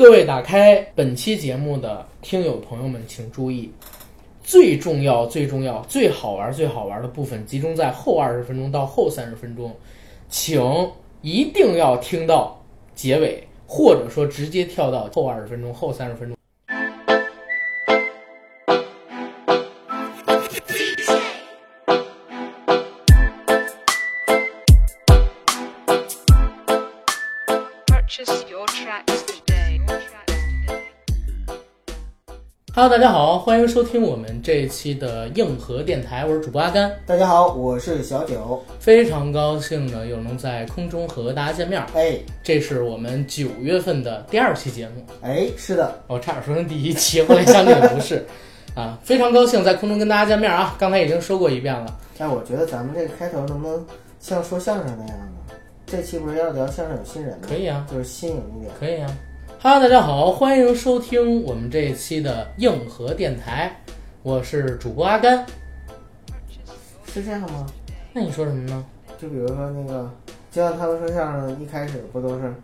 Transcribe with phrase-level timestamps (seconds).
[0.00, 3.70] 各位打开本期节目的听友朋友们，请注意，
[4.42, 9.76] 最重要、最重要、最好玩、最好玩的部分集中在后二十分钟到后三十分钟，
[10.30, 10.58] 请
[11.20, 12.58] 一定要听到
[12.94, 16.39] 结尾，或者说直接跳到后二十分钟、后三十分钟。
[32.82, 38.58] Hello，大家好，欢迎收听我们这一期的硬核电台，我是主播阿甘，大家好，我是小九。
[38.78, 41.84] 非常高兴呢又能在空中和大家见面。
[41.92, 48.24] 哎这是我们九月份的第二期节目，哎，是的，我差点说成第一期，后来想想也不是，
[48.74, 50.74] 啊，非常高兴在空中跟大家见面啊！
[50.78, 53.86] 刚才已经说过一遍了，哎，我觉得咱们这个开头能不能
[54.20, 55.28] 像说相声那样呢？
[55.84, 57.44] 这期不是要聊相声有新人吗？
[57.46, 58.72] 可以啊，就是新颖一点。
[58.80, 59.14] 可以啊。
[59.62, 63.70] Hello，大家好，欢迎收听我们这一期的硬核电台，
[64.22, 65.44] 我是主播阿甘。
[67.12, 67.66] 是这样吗？
[68.14, 68.82] 那你说什么呢？
[69.20, 70.10] 就比如说那个，
[70.50, 72.54] 就像他们说相声一开始不都是，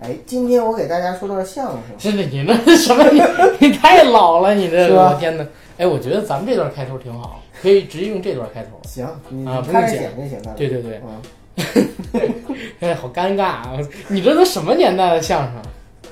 [0.00, 1.80] 哎，今天我给大家说段相声。
[1.98, 3.20] 真的，你那什么，你
[3.68, 5.46] 你太老了，你这是吧我天哪！
[5.76, 8.80] 哎，我觉得咱们这段开头挺好，可以直接用这段开头。
[8.84, 10.54] 行，你啊不用开始剪剪就行了。
[10.56, 12.34] 对对对，嗯，
[12.80, 13.78] 哎，好尴尬啊！
[14.08, 15.62] 你这都什么年代的相声？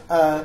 [0.08, 0.44] 呃，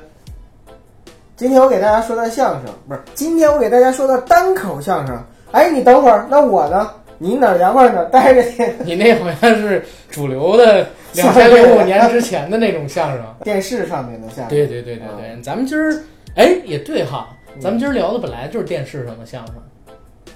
[1.36, 5.22] 今天我给大家说段相声，不是，今天我给大家说段单口相声。
[5.52, 6.92] 哎，你等会儿，那我呢？
[7.18, 8.72] 你哪儿凉快哪儿待着去。
[8.86, 13.36] 你那好像是主流的两千零五年之前的那种相声。
[13.44, 14.48] 电视上面的相声。
[14.48, 16.02] 对对对对对，咱们今儿
[16.36, 17.28] 哎也对哈，
[17.60, 19.56] 咱们今儿聊的本来就是电视上的相声，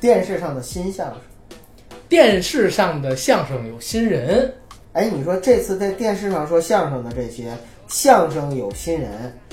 [0.02, 1.16] 电视上的新相声。
[2.10, 4.54] 电视上的相声有新人，
[4.92, 7.46] 哎，你说这次在电视上说相声的这些
[7.88, 9.10] 相声有新人，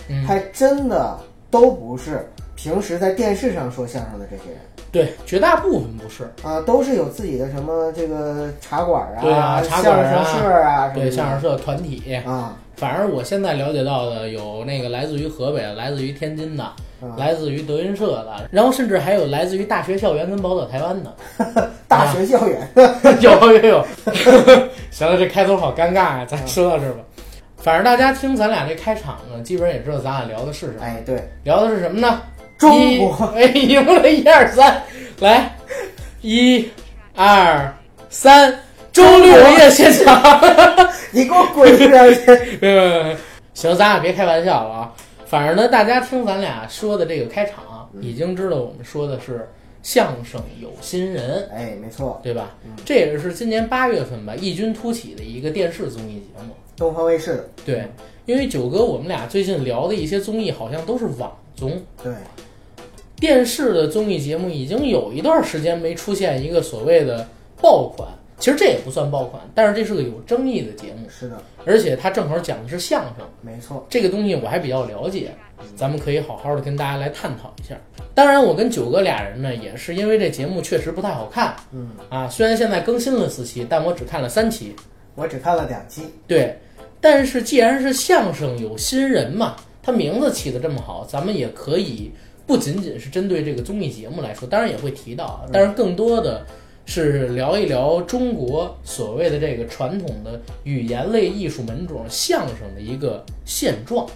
[0.08, 1.18] 嗯，还真的
[1.50, 4.60] 都不是平时在电视上说相声的这些人
[4.92, 11.10] 对，绝大部分不是，啊，都是有自己的什么这个茶馆啊、对啊茶相馆啊声社啊对。
[11.10, 12.14] 相声社团体。
[12.24, 21.14] 啊反正我现在了解到的有那个来自于河北的，来自于天津的，啊，来自于德云社的，然后甚至还有来自于大学校园跟宝岛台湾的。
[21.86, 22.66] 大学校园。
[23.20, 23.86] 有 有有，
[24.90, 27.00] 行了，这开头好尴尬啊，咱说到这儿吧。
[27.60, 30.80] 反正大家听咱俩这开场呢，基本上也知道咱俩聊的是什么。
[30.82, 32.22] 哎，对，聊的是什么呢？
[32.56, 34.82] 中一国 哎，赢了，一二三，
[35.18, 35.54] 来，
[36.22, 36.68] 一、
[37.14, 37.74] 二、
[38.08, 38.58] 三，
[38.92, 40.40] 周六夜现场。
[41.12, 42.30] 你给我滚出来去！
[42.60, 43.16] 没有没有没有，
[43.52, 44.92] 行，咱俩别开玩笑了啊。
[45.26, 49.46] 反正呢，大家听咱俩说的这个开场，已经知道我们说的是
[49.82, 52.70] 相声有新人，哎，没错，对吧嗯？
[52.84, 56.54] 这也是今年八月份吧异军突起的一个电视综艺节目。
[56.80, 57.84] 东方卫视的，对，
[58.24, 61.70] 因为九哥我们俩最近聊的一些综艺好像都是网综，
[62.02, 62.10] 对，
[63.16, 67.28] 电视的综艺节目已经有一段时间没出现一个所谓的
[67.60, 68.08] 爆款。
[68.38, 71.36] 其实这也不算爆款，但是这是个有争议的节目，是的，
[71.66, 73.28] 而且它正好讲的是相声。
[73.42, 75.30] 没错，这个东西我还比较了解，
[75.76, 77.76] 咱们可以好好的跟大家来探讨一下。
[78.14, 82.26] 当然，我跟九哥俩人呢，也是因为这节目确实不太好看嗯，啊。
[82.26, 84.74] 虽然现在更新了四期，但我只看了三期。
[85.16, 86.56] 我只看了两期，对，
[87.00, 92.10] 但是既然是相声有新人嘛，他名字起的这么好，咱们也可以
[92.46, 96.46] 不仅仅是针对这个综艺节目来说，当然也会提到啊，但是更多的
[96.84, 104.06] 是聊一聊中国所谓的这个传统的语言类艺术门种相声的一个现状。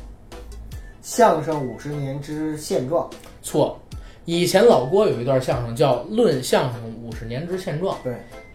[1.01, 3.09] 相声五十年之现状，
[3.43, 3.78] 错，
[4.25, 8.15] 以前老郭有一段相声叫《论相声五十年之现状》，对，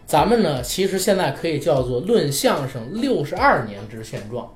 [0.09, 4.51] 咱们呢其实现在可以叫做《论相声六十二年之现状》，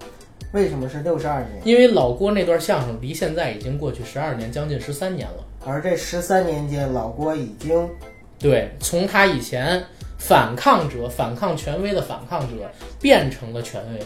[0.51, 1.61] 为什么是六十二年？
[1.63, 5.45] 因为老郭那段相声离现在已经过去十二年，将近十三年了。
[5.63, 7.87] 而这十三年间，老郭已经
[8.39, 9.83] 对，从他以前
[10.17, 12.67] 反抗者、反抗权威的反抗者，
[12.99, 13.99] 变成了权威。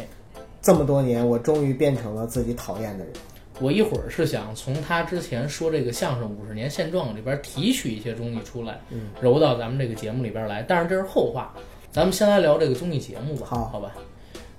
[0.61, 3.13] 这么多年，我终于变成了自己讨厌的人。
[3.59, 10.63] 我一会儿是想从他之前说这个相声五十年现状里边提取一些东西出来，嗯，揉到咱们这个节目里边来。
[10.67, 11.53] 但是这是后话，
[11.91, 13.91] 咱们先来聊这个综艺节目吧，好好吧？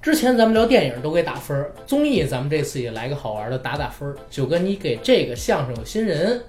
[0.00, 4.16] 之前咱们聊电影都给打分儿，综艺咱们这次也来个好玩的打打分儿。
[4.30, 6.40] 九哥，你给这个相声有新人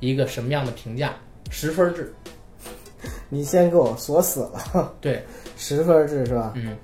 [0.00, 1.14] 一个什么样的评价？
[1.50, 2.12] 十分制，
[3.28, 5.22] 你先给我锁死了， 对，
[5.56, 6.52] 十分制是吧？
[6.56, 6.76] 嗯，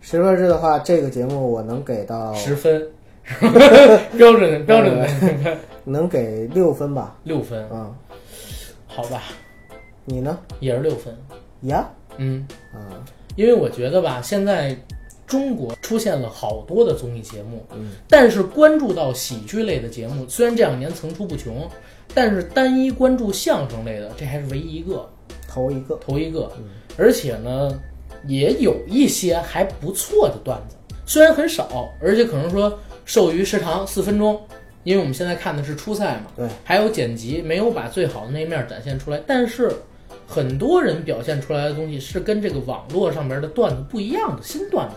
[0.00, 2.86] 十分制的话，这个节目我能给到十分，
[4.16, 5.56] 标准标准的。
[5.84, 7.18] 能给六分吧？
[7.24, 7.92] 六分，嗯，
[8.86, 9.24] 好吧，
[10.04, 10.38] 你呢？
[10.60, 11.12] 也是六分。
[11.62, 13.02] 呀，嗯，啊，
[13.34, 14.76] 因为我觉得吧，现在
[15.26, 21.68] 中国出现了好多的综艺节目，嗯，但是关注到喜剧类的节目，虽然这两年层出不穷，
[22.14, 25.08] 但是单一关注相声类的，这还是唯一一个，
[25.48, 26.48] 头一个，头一个。
[26.96, 27.76] 而且呢，
[28.28, 30.76] 也有一些还不错的段子，
[31.06, 32.78] 虽然很少，而且可能说
[33.12, 34.40] 授予时长四分钟，
[34.84, 39.70] 因为我们现在看的是初赛嘛，对，还有剪辑，没有把最好的那一面展现出来，但是。
[40.24, 44.94] 很多人表现出来的东西是跟这个网络上面的段子不一样的新段子。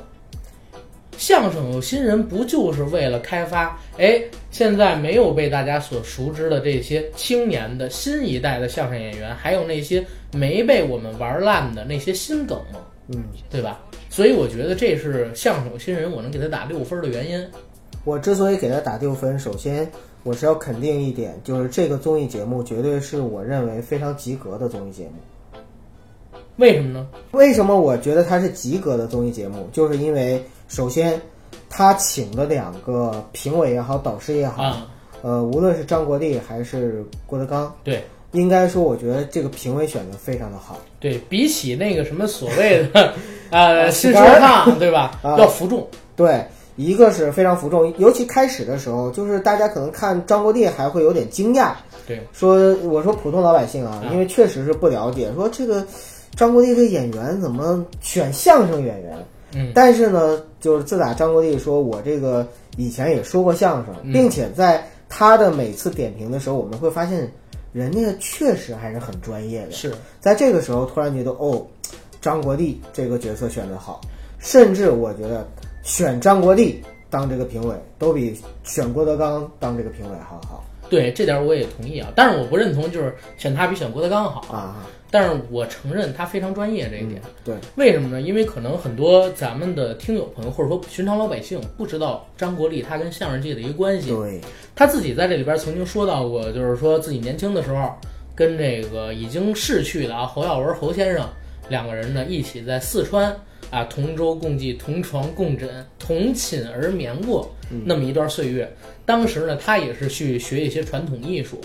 [1.17, 3.77] 相声有新人，不就是为了开发？
[3.97, 12.79] 哎，现在没有被大家所熟知的这些青年的新一代的相声演员，还有那些没被我们玩烂的那些新梗吗？
[13.09, 13.81] 嗯，对吧？
[14.09, 17.45] 所以我觉得这是相声有新人，我能给他打六分的原因。
[18.03, 19.89] 我之所以给他打六分，首先
[20.23, 25.13] 我是要肯定一点，就是这个综艺节目绝对是我认为非常及格的综艺节目。
[26.57, 27.07] 为什么呢？
[27.31, 29.67] 为什么我觉得它是及格的综艺节目？
[29.73, 31.19] 就是因为首先，
[31.69, 34.87] 他请的两个评委也好，导师也好，啊，
[35.21, 40.77] 呃，无论是张国立还是郭德纲，对应该说，我觉得这个评委选的非常的好。
[40.99, 43.13] 对，比起那个什么所谓的
[43.51, 45.19] 呃新说唱，对吧？
[45.23, 45.85] 啊要服众。
[46.15, 46.45] 对，
[46.75, 51.71] 一个是非常服众，尤其开始的时候，就是大家可能看张国立还会有点惊讶，
[52.05, 54.11] 对，说我说普通老百姓啊，啊。
[54.11, 55.85] 因为确实是不了解，说这个
[56.35, 59.17] 张国立这演员怎么选相声演员？
[59.53, 62.45] 嗯，但是呢，就是自打张国立说我这个
[62.75, 64.11] 以前也说过相声，嗯。
[64.11, 67.31] 并且在他的每次点评的时候，我们会发现
[67.71, 69.71] 人家确实还是很专业的。
[69.71, 69.93] 是。
[70.19, 71.65] 在这个时候，突然觉得哦，
[72.19, 74.01] 张国立这个角色选得好，
[74.39, 75.47] 甚至我觉得
[75.85, 78.35] 选张国立当这个评委，都比
[78.65, 84.85] 选郭德纲当这个评委还好对这点我也同意啊，但是我不认同就是选他比选郭德纲好，啊。
[85.11, 87.21] 但是我承认他非常专业这一点。
[87.43, 88.19] 对，为什么呢？
[88.21, 94.09] 因为可能很多咱们的听友朋友或者说寻常老百姓不知道张国立他跟相声界的一个关系。
[94.09, 94.41] 对，
[94.75, 97.93] 他自己在这里边曾经说到过，就是说自己年轻的时候
[98.35, 101.25] 跟这个已经逝去的啊侯耀文侯先生
[101.69, 103.33] 两个人呢一起在四川
[103.71, 107.53] 啊同舟共济、同床共枕、同寝而眠过
[107.83, 108.71] 那么一段岁月。
[109.05, 111.59] 当时呢，他也是去学一些传统艺术，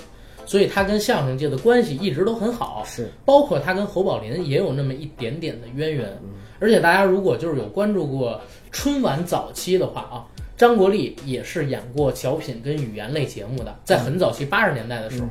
[0.45, 2.83] 所以他跟相声界的关系一直都很好。
[2.87, 6.11] 是包括他跟侯宝林也有那么一点点的渊源。
[6.59, 8.39] 而且大家如果就是有关注过
[8.71, 10.27] 春晚早期的话啊，
[10.59, 15.29] 张国立也是演过小品跟语言类节目的，在很早期八十年代的时候。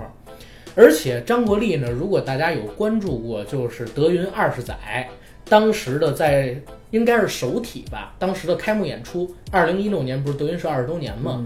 [0.75, 5.07] 而且张国立呢，如果大家有关注过，就是德云二十载
[5.49, 6.55] 当时的在
[6.91, 11.45] 应该是首体吧，当时的开幕演出，二零一六年不是德云社二十周年吗？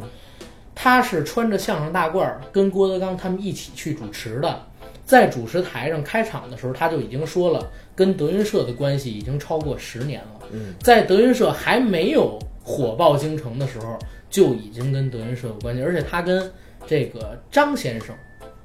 [0.76, 4.62] 他是穿着相声大褂儿跟郭德纲他们一起去主持的，
[5.06, 10.48] 在主持台上开场的时候，他就已经说了，跟德云社的关系已经超过十年了。
[10.52, 14.00] 嗯，在德云社还没有火爆京城的时候，
[14.30, 16.52] 就已经跟德云社有关系，而且他跟
[16.88, 18.16] 这个张先生，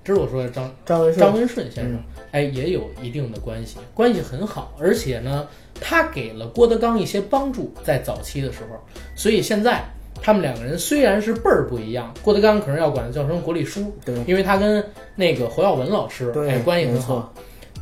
[0.09, 2.03] 知道我说的张张文顺，张文顺先生，
[2.33, 4.75] 哎，也有一定的关系，关系很好。
[4.81, 5.47] 而且呢，
[5.79, 8.81] 他给了郭德纲一些帮助，在早期的时候，
[9.15, 9.85] 所以现在
[10.23, 14.83] 他们两个人虽然是辈儿不一样，郭德纲可能要管他叫声国立叔，对因为他跟
[15.15, 17.35] 那个侯耀文老师对哎关系很没错好，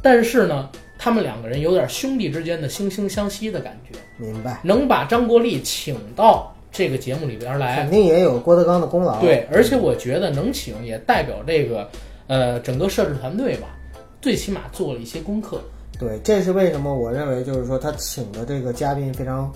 [0.02, 0.69] 但是呢，
[0.99, 9.19] 他们两个人有点兄弟之间的惺惺相惜的感觉，明白，能把张国立请到这个节目里边来肯，定也有郭德纲的功劳。
[9.20, 11.88] 对，而且我觉得能请也代表这个
[12.26, 13.68] 呃整个摄制团队吧，
[14.21, 15.61] 最起码做了一些功课。
[15.99, 19.50] 对，这是为什么我认为就是说他请的这个嘉宾非常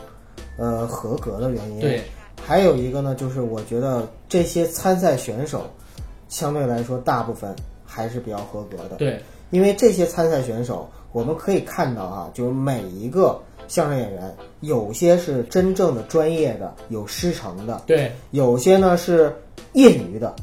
[0.56, 1.80] 呃合格的原因。
[1.80, 2.02] 对，
[2.42, 5.68] 还有一个呢，就是我觉得这些参赛选手
[6.28, 8.96] 相对来说大部分还是比较合格的。
[8.96, 19.30] 对，因为这些参赛选手，我们可以看到啊，就是每一个相声演员，有些是真正的专业的，有师承的，对，有些呢是
[19.74, 20.34] 业余的，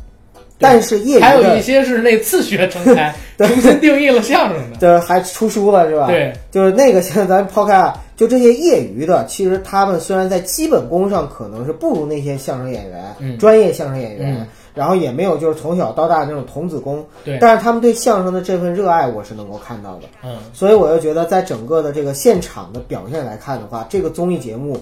[0.60, 4.78] 但是业余还有一些是那自学成才， 重新定义了相声的。
[4.80, 6.08] 对还出书了是吧？
[6.08, 14.36] 对，就是那个现在咱抛开啊，就这些业余的，其实他们虽然在基本功上可能是不如那些相声演员，嗯专业相声演员。
[14.36, 14.48] 嗯
[14.78, 20.02] 然后也没有就是从小到大那种童子功，对但是他们对相声的这份热爱，我是能够看到的。
[20.24, 24.78] 嗯，所以我就觉得，在整个的这个现场的表现来看的话，这个综艺节目，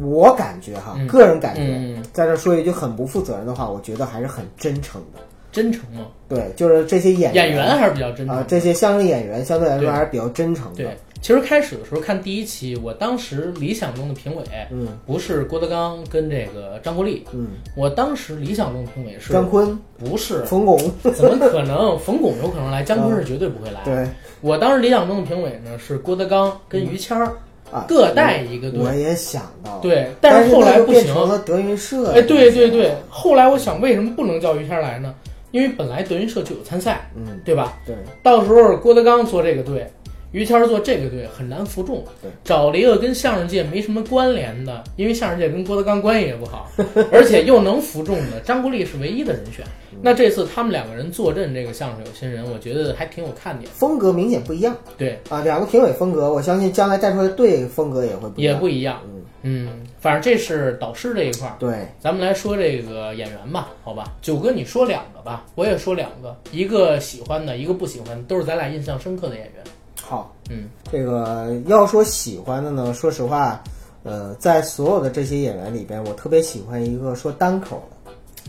[0.00, 5.20] 我感觉哈，嗯个人感觉，嗯在这说一句很不负责任的话，我觉得还是很真诚的。
[5.50, 8.44] 真诚吗，对，就是这些演演员还是比较真诚啊、的。
[8.46, 10.84] 这些相声演员相对来说还是比较真诚的。
[10.84, 20.44] 对，其实开始的时候看第一期，我当时理想中的评委嗯不是郭德纲跟这个张国立，嗯，我当时理想中的评委是张坤、不是？
[20.44, 20.78] 冯巩，
[21.14, 21.98] 怎么可能？
[21.98, 23.82] 冯巩有可能来，姜昆是绝对不会来。
[23.84, 24.06] 对，
[24.42, 27.32] 我当时理想中的评委呢是郭德纲跟于谦儿，
[27.70, 28.80] 啊，各带一个队。
[28.80, 31.06] 我也想到，对，但是后来不行。
[31.06, 32.12] 成了德云社。
[32.12, 35.14] 哎，对对对，后来我想，为什么不能叫于谦来呢？
[35.50, 37.78] 因为本来德云社就有参赛，嗯，对吧？
[37.86, 39.90] 对，到时候郭德纲做这个队，
[40.32, 42.04] 于谦做这个队很难服众。
[42.44, 46.70] 找了一个跟相声界没什么关联的，因为相声界跟郭德纲关系也不好，
[47.12, 49.64] 而且又能服众的，张国立是唯一的人选。
[49.92, 53.68] 嗯那这次他们两个人坐镇这个相声有新人，我觉得还挺有看点。
[53.72, 58.54] 风格明显不一样对，啊，两个评委风格，我相信将来带出来的队风格也会不一样。
[58.54, 59.00] 也不一样。
[59.42, 61.56] 嗯，嗯，反正这是导师这一块儿。
[61.58, 64.14] 对，咱们来说这个演员吧，好吧？
[64.22, 69.64] 九哥，你说两个吧，我也说两个，一个喜欢的，一个不喜欢的，都是咱俩印象深刻的演员。
[70.08, 73.62] 好，嗯，这个要说喜欢的呢，说实话，
[74.04, 77.86] 呃，在所有的这些演员里边，我特别喜欢一个说单口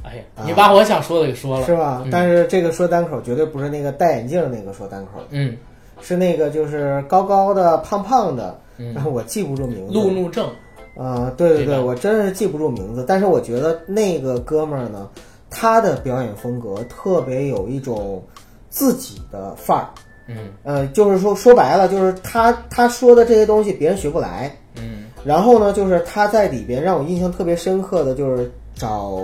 [0.03, 0.43] 哎呀，啊。
[0.45, 2.01] 你把我想说的给说的，了，是吧？
[2.05, 2.09] 嗯。
[2.09, 5.57] 但是这个说单口绝对不是那个戴眼镜那个说单口，嗯。
[5.99, 8.93] 是那个就是高高的、胖胖的，嗯。
[8.93, 9.93] 然后我记不住名字。
[9.93, 10.49] 路怒症，
[10.97, 15.09] 啊、对对对，对吧我真是记不住名字，但是我觉得那个哥们儿呢，
[15.49, 18.23] 他的表演风格特别有一种
[18.69, 19.89] 自己的范儿。
[20.29, 24.55] 嗯呃，就是说说白了，就是他他说的这些东西别人学不来。
[24.75, 29.19] 嗯然后呢，就是他在里边让我印象特别深刻的就是找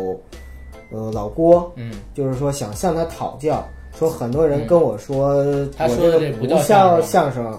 [0.91, 3.65] 呃老郭，嗯，就是说想向他讨教，
[3.97, 5.35] 说很多人跟我说、
[5.77, 7.57] 他说我这个的这不叫叫相声。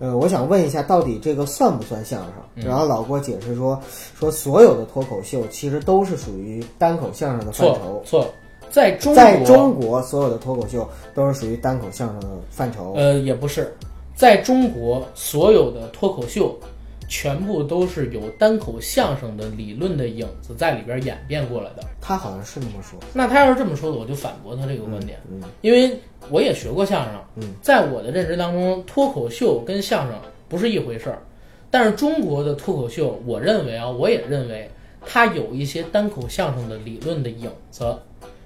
[0.00, 2.32] 呃，我想问一下，到底这个算不算相声？
[2.56, 3.78] 嗯然后老郭解释说，
[4.18, 8.26] 说所有的脱口秀其实都是属于单口相声的范错畴，错，
[8.74, 12.92] 在中国，在中国所有的脱口秀都是属于单口相声的范畴。
[12.96, 13.72] 呃，也不是，
[14.16, 16.58] 在中国所有的脱口秀，
[17.06, 21.84] 全部都是有单口相声的理论的影子在里边演变过来的。
[22.00, 22.98] 他好像是这么说。
[23.12, 25.96] 那他要是这么说的，我就反驳他这个观点，嗯因为
[26.28, 30.16] 我也学过相声，嗯在我的认知当中，脱口秀跟相声
[30.48, 31.22] 不是一回事儿。
[31.70, 34.68] 但是中国的脱口秀，我认为啊，我也认为
[35.06, 37.96] 它有一些单口相声的理论的影子，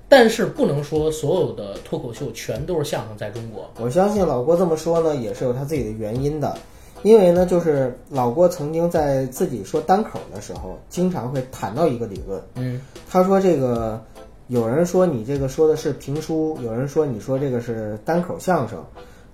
[0.08, 3.70] 但是不能说所有的脱口秀全都是相声在中国。
[3.78, 6.56] 我相信老郭这么说呢，也是有他自己的原因的，
[7.02, 12.40] 因为呢，就是老郭曾经在自己说单口的时候，经常会谈到一个理论。
[12.54, 14.02] 嗯他说这个，
[14.46, 18.82] 有人说你这个说的是评书，有人说你说这个是单口相声，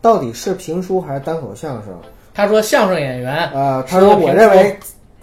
[0.00, 1.96] 到底是评书还是单口相声？
[2.34, 4.76] 他说相声演员，呃，他说我认为，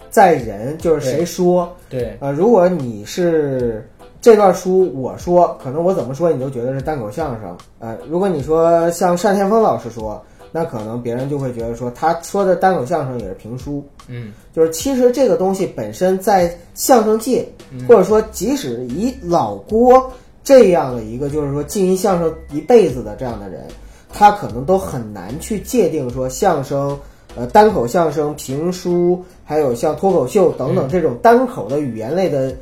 [0.08, 3.86] 在人就是谁说，对，呃，如果你是
[4.22, 7.56] 这段书我说，可能我怎么说你都觉得是单口相声。
[7.80, 13.84] 呃，如果你说像单田芳老师说，那可能别人就会觉得说他说的单口相声也是评书。
[14.06, 20.08] 嗯就是其实这个东西本身在相声界，嗯或者说即使以老郭
[20.44, 23.66] 这样的一个就是说经营相声一辈子的这样的人，
[24.12, 26.96] 他可能都很难去界定说相声。
[27.34, 32.54] 呃，单口相声、评书，还有像脱口秀等嗯等这种单口的语言类的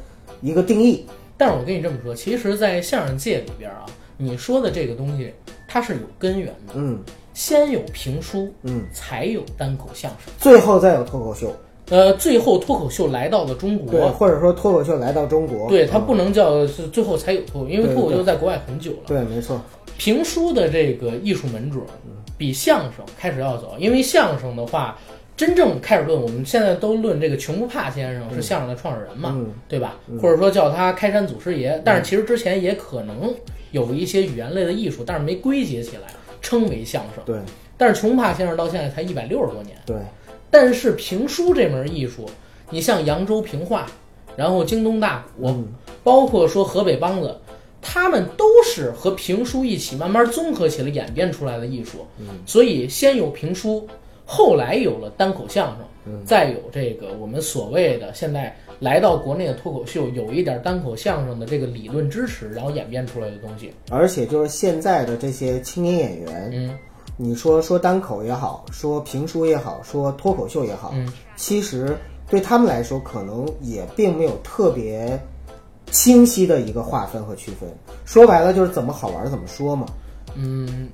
[0.43, 1.05] 一个定义，
[1.41, 3.87] 但是我跟你这么说，其实，在相声界里边啊，
[4.19, 5.33] 你说的这个东西，
[5.67, 6.75] 它是有根源的。
[6.75, 6.99] 嗯。
[7.33, 10.31] 先有评书，嗯，才有单口相声。
[10.37, 11.51] 最后再有脱口秀，
[11.89, 13.91] 呃，最后脱口秀来到了中国。
[13.91, 16.05] 对，国，或者说脱口秀来到中国，对它嗯。
[16.07, 18.99] 不能叫是最后才有脱口，因为脱口秀在国外很久了。
[19.07, 19.59] 对，没错，
[19.97, 21.83] 评书的这个艺术门准
[22.37, 24.99] 比相声开始要早，因为相声的话，
[25.41, 29.51] 真正开始论，我们现在都论这个穷不怕先生是相声的创始人嘛，嗯。
[29.71, 29.97] 对吧？
[30.21, 33.35] 或者说叫他开山祖师爷，但是其实之前也可能
[33.71, 37.25] 有一些语言类的艺术，但是没归结起来，称为相声。
[37.25, 37.39] 对。
[37.79, 39.97] 但是穷不怕先生到现在才一百六十多年，对，
[40.51, 42.29] 但是评书这门艺术，
[42.69, 43.87] 你像扬州评话，
[44.37, 45.67] 然后京东大鼓，嗯。
[46.05, 47.35] 包括说河北梆子，
[47.81, 52.07] 他们都是和评书一起慢慢综合起来演变出来的艺术。
[52.45, 53.89] 所以先有评书，
[54.33, 63.73] 后来有了单口相声，再有这个我们所谓的现在来到国内的脱口秀，有一点单口相声的这个理论支持，然后演变出来的东西。
[63.91, 66.79] 而且就是现在的这些青年演员，嗯
[67.17, 71.97] 你说说单口也好，说评书也好，说脱口秀也好，嗯，其实
[72.29, 75.21] 对他们来说，可能也并没有特别
[75.91, 77.69] 清晰的一个划分和区分。
[78.05, 79.87] 说白了，就是怎么好玩怎么说嘛。
[80.37, 80.89] 嗯，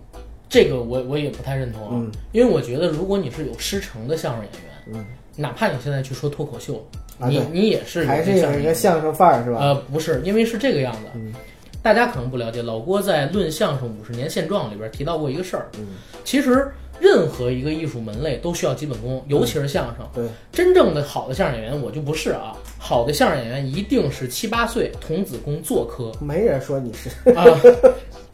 [0.48, 6.86] 这个我我也不太认同啊，嗯因为我觉得如果你是有师承的相声演员，嗯，哪怕你现在去说脱口秀，
[7.28, 9.58] 你你也是有还是有一个相声范儿是吧？
[9.60, 11.00] 呃，不是，因为是这个样子。
[11.14, 11.34] 嗯
[11.82, 15.68] 大家可能不了解，老郭在《论相声五十年现状》里边提到过一个事儿。
[15.78, 15.86] 嗯
[16.24, 16.66] 其实
[16.98, 20.04] 任何一个艺术门类都需要基本功，尤其是相声。
[20.12, 22.56] 对，真正的好的相声演员，我就不是啊。
[22.76, 27.30] 好的相声演员一定是七八岁童子功做科没人说你是。
[27.30, 27.44] 啊，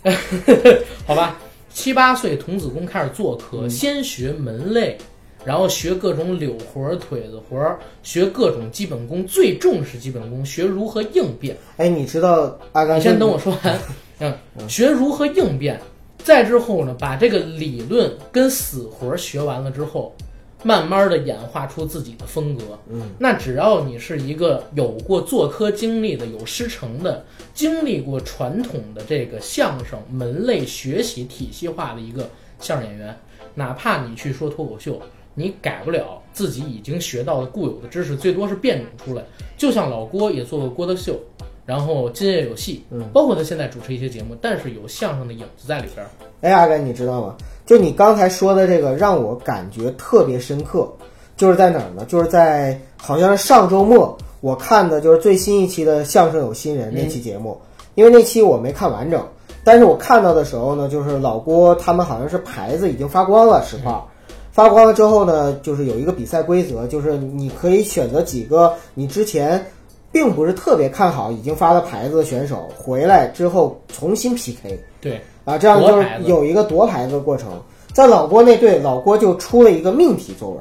[1.04, 1.38] 好吧，
[1.72, 4.96] 七八岁童子功开始做科，先学门类，
[5.44, 11.56] 然后学各种柳活儿、腿子活儿，学各种基本功，最重视基本功，学如何应变。
[11.78, 12.98] 哎，你知道阿甘？
[12.98, 13.78] 你先等我说完。
[14.20, 15.80] 嗯，学如何应变，
[16.22, 20.14] 再之后呢，把这个理论跟死活学完了之后，
[20.62, 22.78] 慢慢的演化出自己的风格。
[22.88, 32.28] 嗯，那只要你是一个有过做科经历的、有师承的、经历过传统的这个相声门类学习体系化的一个
[32.60, 33.18] 相声演员，
[33.54, 35.00] 哪怕你去说脱口秀，
[35.34, 39.24] 你改不了自己已经学到的固有的知识，最多是变种出来。
[39.56, 41.20] 就像老郭也做过郭德秀，
[41.64, 46.10] 然后今夜有戏，嗯，包括他现在主持一些节目，但是有相声的影子在里边儿。
[46.40, 47.36] 哎，阿甘，你知道吗？
[47.64, 50.90] 就你刚才说的这个，让我感觉特别深刻，
[51.36, 52.04] 就是在哪儿呢？
[52.06, 57.60] 就是在好像是上周末我看的，就是最新一期的《相声有新人》那期节目，
[57.94, 59.24] 因为那期我没看完整，
[59.62, 64.04] 但是我看到的时候呢，就是老郭他们好像是牌子已经发光了，实话。
[64.50, 69.64] 发光了之后呢，就是有一个比赛规则，就是你可以选择几个你之前
[70.12, 74.78] 并不是特别看好已经发了牌子的选手回来之后重新 PK。
[75.00, 77.60] 对，啊，这样就是有一个夺牌子的过程。
[77.92, 80.58] 在老郭那队，老郭就出了一个命题作文。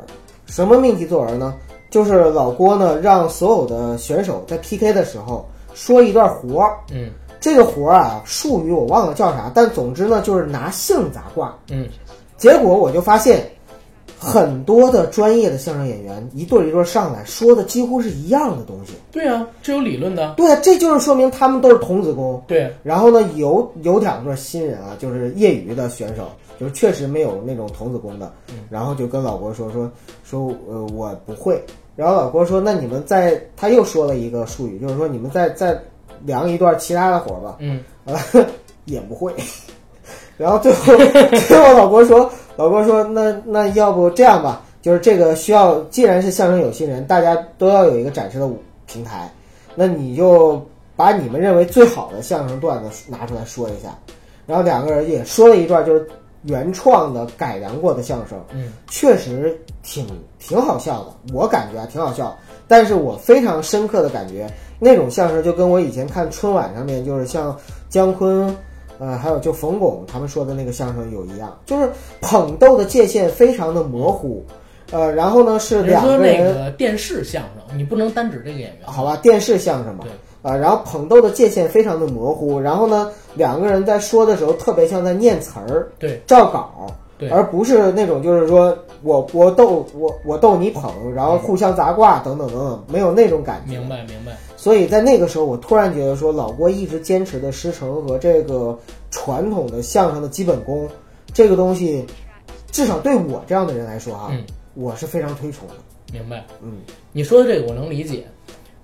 [0.48, 1.54] 什么命题作文呢？
[1.90, 6.78] 就是老郭呢让所有的选手在 PK 的时候说一段活儿。
[6.92, 11.58] 嗯这个活儿啊，术语我忘了叫啥，但总之呢就是拿性砸挂。
[11.72, 11.88] 嗯，
[12.38, 13.50] 结果我就发现，
[14.24, 18.94] 很多的专业的相声演员一对儿一对儿上来说的几乎是一样的东西。
[19.12, 20.36] 对啊，这有理论的。
[20.38, 22.42] 对啊，这就是说明他们都是童子功。
[22.46, 28.32] 对，然后呢，有有两对新人啊，就是业余的选手，就是确实没有那种童子功的，
[28.70, 29.92] 然后就跟老郭说说
[30.24, 31.60] 说，呃，我不会。
[31.96, 35.76] 然后老郭说，那你们再，他又说了一个术语，就是说你们再再
[36.26, 38.14] 量一段其他的活儿吧，嗯，啊，
[38.86, 39.34] 也不会。
[40.38, 40.96] 然后最后
[41.48, 49.32] 最后老郭说，老郭说，那那要不这样吧，就是这个需要，既然是相声有新人，大家都要有一个展示的舞平台，
[49.76, 50.62] 那你就
[50.96, 53.90] 把你们认为最好的相声段子拿出来说一下。
[54.46, 56.06] 然后两个人也说了一段就是
[56.44, 60.06] 原创的改良过的相声，嗯，确实挺
[60.40, 62.38] 挺好笑的，我感觉啊挺好笑。
[62.68, 67.58] 但是我非常深刻的感觉，那种相声就跟我以前看春晚上面，就是像
[67.90, 68.56] 姜昆，
[69.02, 71.90] 呃，还有就冯巩他们说的那个相声有一样，就是
[72.22, 74.46] 捧逗的界限非常的模糊，
[74.92, 78.82] 呃，然后呢是人说那两个人，电视相声，你不能单指这个演员。
[78.84, 80.12] 好吧，电视相声嘛对，
[80.52, 86.86] 啊，然后捧逗的界限非常的模糊，然后呢两个人在说的时候特别像在念词儿，对照稿，
[87.22, 93.78] 对而不是那种就是说我我逗我我逗你捧，然后互相砸挂等等等等，没有那种感觉。
[93.78, 94.36] 明白明白。
[94.58, 98.78] 所以在那个时候，我突然觉得说，老郭一直坚持的师承和这个
[99.12, 100.90] 传统的相声的基本功，
[101.34, 102.06] 这个东西，
[102.72, 105.74] 至少对我这样的人来说啊、嗯我是非常推崇的。
[106.14, 106.78] 明白，嗯，
[107.12, 108.26] 你说的这个我能理解，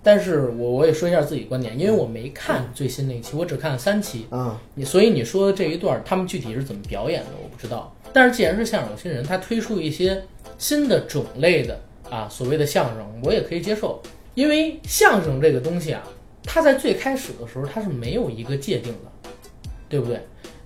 [0.04, 7.93] 但是我我也说一下自己观点，因为我没看最新那一期，我只看了三期，啊、你所以你说的这一段，他们具体是怎么表演的，我不知道。
[8.13, 10.21] 但是既然是相声新人，他推出一些
[10.57, 14.01] 新的种类的啊，所谓的相声，我也可以接受，
[14.33, 16.03] 因为相声这个东西啊，
[16.43, 19.29] 它在最开始的时候它是没有一个界定的，
[19.89, 20.19] 对不对？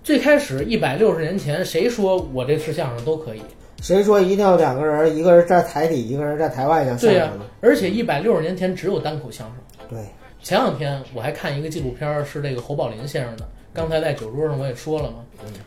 [0.04, 3.42] 最开始一百六十年前，谁说我这是相声都可以？
[3.82, 7.42] 谁说一定要两个人，一个人站台底，一个人站台外讲相对呀、声？
[7.62, 9.88] 而且一百六十年前只有单口相声。
[9.90, 10.00] 对，
[10.42, 13.48] 前两天我还看一个纪录片儿，是这个侯宝林先生的。
[13.74, 15.18] 刚才在酒桌上我也说了嘛，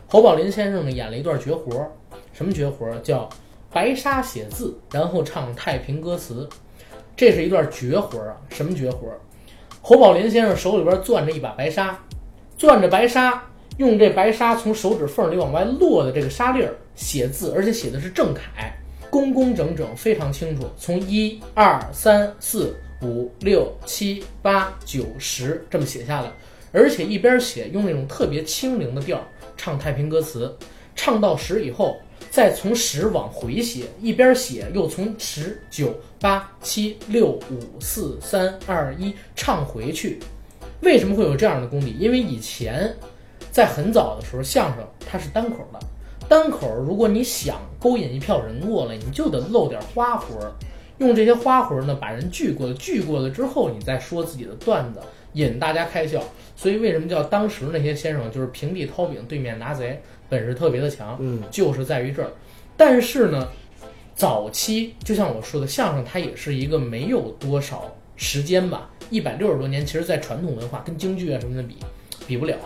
[0.06, 1.90] 侯宝林先生呢演了一段绝活儿，
[2.32, 2.98] 什么绝活儿？
[2.98, 3.28] 叫
[3.72, 6.48] 白沙写字，然后唱太平歌词。
[7.16, 8.36] 这是一段绝活儿啊！
[8.50, 9.18] 什么绝活儿？
[9.80, 11.98] 侯宝林先生手里边攥着一把白沙，
[12.58, 13.42] 攥着白沙，
[13.78, 18.72] 用这白沙从手指缝里往外落的这个沙粒儿写字，而且写的是正楷，
[19.10, 20.68] 工工整整，非常清楚。
[20.76, 26.32] 从一二三四五六七八九十这么写下来，
[26.74, 29.22] 而且一边写用那种特别轻灵的调
[29.56, 30.52] 唱太平歌词，
[30.96, 31.96] 唱到十以后，
[32.30, 40.18] 再从十往回写，一边写又从十九八七六五四三二一唱回去。
[40.80, 41.96] 为什么会有这样的功底？
[41.98, 42.92] 因为以前
[43.52, 45.78] 在很早的时候，相声它是单口的，
[46.28, 50.52] 单口如果你想勾引一票人过来，你就得露点花活儿，
[50.98, 55.00] 用这些花活儿呢把人聚过来，聚过了之后，你再说自己的段子，
[55.34, 56.22] 引大家开笑。
[56.56, 62.30] 所以为什么叫当时那些先生就是平地掏饼，对面拿贼，本事特别的强，嗯，就是在于这儿。
[62.76, 63.48] 但是呢，
[64.14, 71.76] 早期就像我说的，相声它也是一个没有多少时间吧，一百六十多年，其实在传统文化跟京剧啊什么的比，
[72.26, 72.56] 比不了，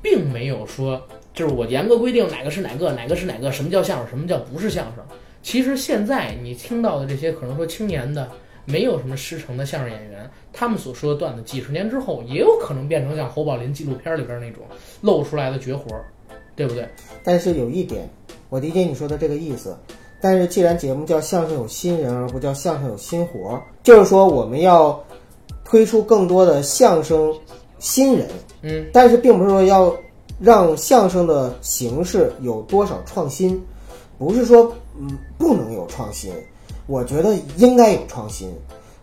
[0.00, 1.00] 并没有说
[1.34, 5.04] 就是我严格规定哪个是哪个，哪个是哪个，什么叫相声，什么叫不是相声。
[5.42, 8.30] 其实现在你听到的这些可能说青年的，
[8.64, 14.62] 没有什么师承的相声演员，他们所说的段子，几十年之后也有可能变成像侯宝林纪录片里边那种
[15.00, 16.04] 露出来的绝活儿，
[16.54, 16.88] 对不对？
[17.24, 18.08] 但是有一点，
[18.48, 19.76] 我理解你说的这个意思。
[20.20, 25.02] 但是既然节目叫相声有新人，而不叫相声有新活儿，就是说我们要
[25.64, 27.34] 推出更多的相声
[27.80, 28.28] 新人，
[28.62, 29.92] 嗯，但是并不是说要
[30.38, 33.60] 让相声的形式有多少创新，
[34.16, 36.32] 不是说嗯不能有创新，
[36.86, 38.48] 我觉得应该有创新，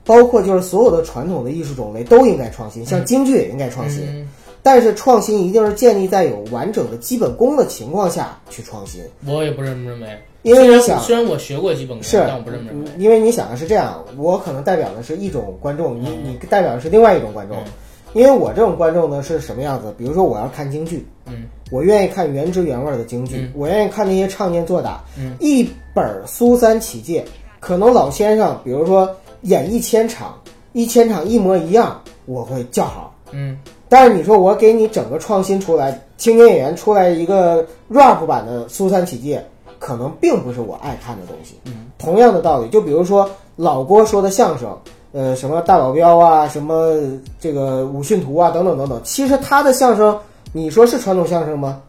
[0.09, 4.01] 包括就是所有的传统的艺术种类都应该创新，像京剧也应该创新。
[4.07, 4.27] 嗯
[4.61, 10.07] 但是创新一定是建立在有完整的基本功的情况下去创新，我也不这么认为。
[10.41, 12.89] 因为你想虽然我学过基本功，是但我不这么认为。
[12.97, 17.55] 因为你想的是这样，我可能代表的是一种观众，你你代表的是另外一种观众。
[17.57, 17.71] 嗯
[18.13, 19.93] 因为我这种观众呢是什么样子？
[19.95, 27.23] 比如说我要看京剧，嗯我愿意看原汁原味的京剧，嗯我愿意看那些唱念做打，嗯一本儿苏三起解，
[27.59, 30.37] 可能老先生比如说演一千场，
[30.73, 33.13] 一千场一模一样，我会叫好。
[33.31, 39.43] 嗯但是你说我给你整个创新出来，青年演员出来一个 rap 版的苏三起解，
[39.79, 41.59] 可能并不是我爱看的东西。
[41.65, 44.77] 嗯，同样的道理，就比如说老郭说的相声，
[45.11, 46.95] 呃，什么大保镖啊，什么
[47.39, 50.15] 这个武训图啊，等等等等，其实他的相声，
[50.53, 51.81] 你说是传统相声吗？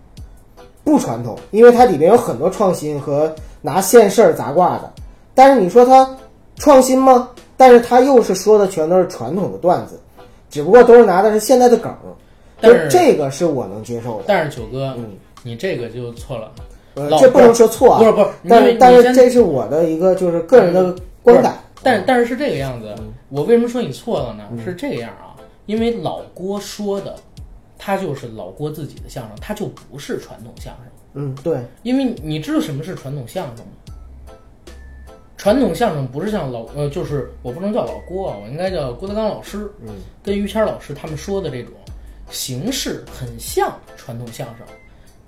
[0.82, 4.90] 不传统，因为它里面有很多创新和拿现事儿砸挂的。
[5.34, 6.08] 但是你说它
[6.60, 7.30] 创新吗？
[7.56, 9.98] 但是他又是说的全都是传统的段子，
[10.48, 11.92] 只不过都是拿的是现在的梗，
[12.60, 14.24] 但就是这个是我能接受的。
[14.26, 16.52] 但是九哥，嗯你这个就错了。
[16.94, 21.58] 呃，这不能说错啊，不是不是但是但是这是我的一个就是个人的观感。
[21.82, 24.44] 但但是是这个样子，嗯我为什么说你错了呢？
[24.64, 27.16] 是这个样啊，因为老郭说的，
[27.78, 30.84] 他就是老郭自己的相声，他就不是传统相声。
[31.14, 33.72] 嗯，对，因为你知道什么是传统相声吗？
[35.40, 41.72] 传统相声不是像老呃，就是我不能叫老郭啊，我应该叫郭德纲老师，嗯，跟于谦老师他们说的这种
[42.30, 44.66] 形式很像传统相声，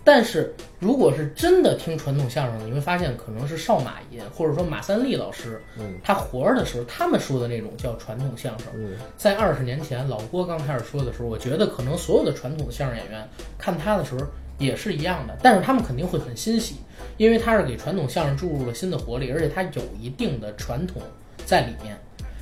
[0.04, 8.66] 但是如果是真的听传统相声，你会发现可能是少马爷或者说马三立老师，嗯，他活着的时候，他们说的那种叫传统相声。
[8.74, 14.20] 嗯，在二十年前，老郭刚开始说的时候，我觉得可能所有的传统的相声演员看他的时候
[14.58, 16.76] 也是一样的，但是他们肯定会很欣喜，
[17.22, 21.00] 因为他是给传统相声注入了新的活力，而且他有一定的传统
[21.46, 21.96] 在里面。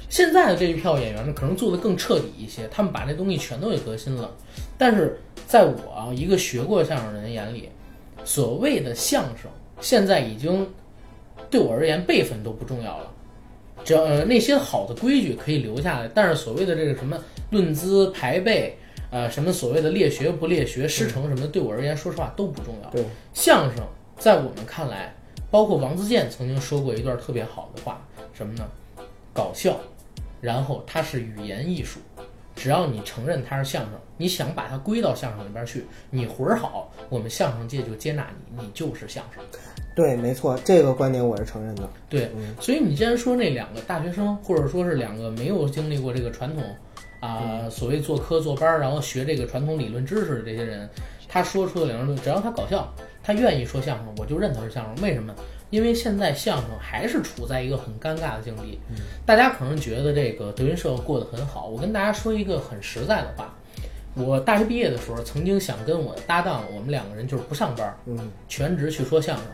[0.09, 4.35] 现在的这一票演员呢，可能做的更彻底一些，他们把那东西全都给革新了。
[4.79, 7.69] 但是在我啊一个学过相声的人眼里，
[8.25, 9.51] 所谓的相声
[9.83, 10.66] 现在已经
[11.51, 13.12] 对我而言辈分都不重要了。
[13.85, 18.75] 只要呃那些好的规矩可以留下来，但是所谓的这个什么论资排辈，
[19.11, 22.88] 呃什么所谓的列学不列学、师承什么的，对我而言说实话都不重要。
[22.88, 23.85] 对，相声
[24.20, 25.14] 在我们看来，
[25.50, 28.68] 包括王自健曾经说过一段特别好的话，什么呢？
[29.33, 29.74] 搞笑，
[30.42, 31.98] 然后它是语言艺术。
[32.54, 39.42] 只要你承认它是相声，你想把它归到相声里边去，你魂儿好，我们相声界就接纳你，你就是相声。
[39.96, 41.88] 对，没错，这个观点我是承认的。
[42.11, 42.30] 对，
[42.61, 46.62] 所以你既然说那两个大学生，或者说是两个没有经历过这个传统
[47.20, 50.87] 啊、所谓做科做班儿，然后学这个传统理论知识的这些人，
[51.28, 52.92] 他说出的两个，只要他搞笑，
[53.33, 55.05] 他愿意说相声，我就认他是相声。
[55.05, 55.33] 为什么？
[55.71, 58.77] 因为现在相声还是处在一个很尴尬的境地，
[59.25, 61.69] 大家可能觉得这个德云社过得很好。
[61.69, 63.55] 我跟大家说一个很实在的话，
[64.14, 69.45] 我大学毕业的时候，曾经想跟我的搭档，我们两个人就是不上班，嗯，全职去说相声，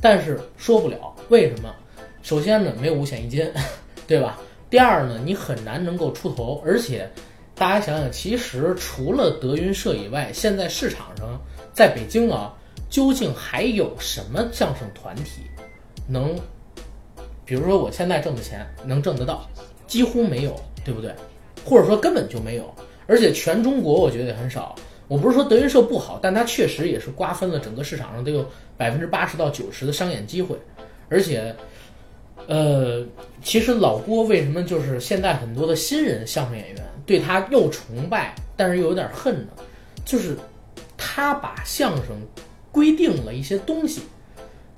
[0.00, 1.74] 但是说不了，为什么？
[2.22, 3.44] 首先呢，没有五险一金，
[4.06, 4.38] 对吧？
[4.70, 7.10] 第二呢，你很难能够出头，而且
[7.56, 11.40] 大家想想，其实除了德云社以外，现在市场上
[11.72, 12.54] 在北京啊，
[12.90, 15.42] 究竟还有什么相声团体
[16.06, 16.36] 能，
[17.46, 19.48] 比如说我现在挣的钱能挣得到，
[19.86, 21.14] 几乎没有，对不对？
[21.64, 22.74] 或者说根本就没有，
[23.06, 24.74] 而且全中国我觉得也很少。
[25.08, 30.56] 我不是说德云社不好，但它确实也是瓜分了整个市场上都有百分之八十到九十的商演机会，
[31.08, 31.54] 而且，
[32.46, 33.04] 呃，
[33.42, 39.52] 其实老郭为什么就是现在很多的新人相声演员对他又崇拜，但是又有点恨呢？
[40.04, 40.36] 就是
[40.96, 42.16] 他把相声
[42.72, 44.00] 规定了一些东西，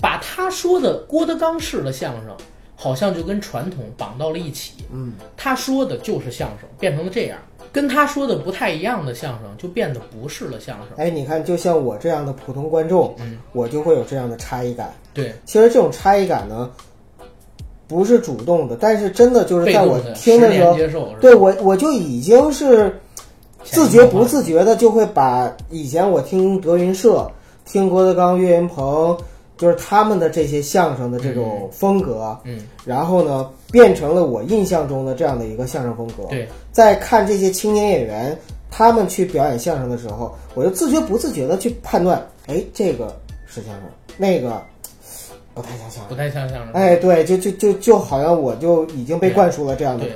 [0.00, 2.36] 把他说的郭德纲式的相声，
[2.74, 4.84] 好像就跟传统绑到了一起。
[4.92, 7.38] 嗯，他说的就是相声，变成了这样。
[7.70, 10.88] 跟他说的不太一样的相声，就变得不是了相声。
[10.98, 14.94] 哎，你看，就像我这样的普通观众，嗯，我就会有这样的差异感。
[15.14, 16.70] 对，其实这种差异感呢，
[17.88, 20.62] 不是主动的，但是真的就是在我听的时
[20.98, 22.94] 候，对我我就已经是
[23.64, 27.30] 自觉不自自觉的就会把以前我听德云社、
[27.64, 29.16] 听郭德纲、岳云鹏
[29.56, 36.24] 就是他们的这些相声的这种风格，嗯，然后呢，变成了我印象中的这样的一个相声风格。
[36.30, 38.36] 对，在看这些青年演员
[38.70, 43.82] 他们去表演相声的时候，我就自觉不自觉的去判断，哎，这个是相声，
[44.16, 44.60] 那个
[45.54, 46.14] 不太像相声不。
[46.16, 46.72] 太像相声。
[46.72, 50.12] 哎，对，就就就就好像我就已经被灌输了这样的对。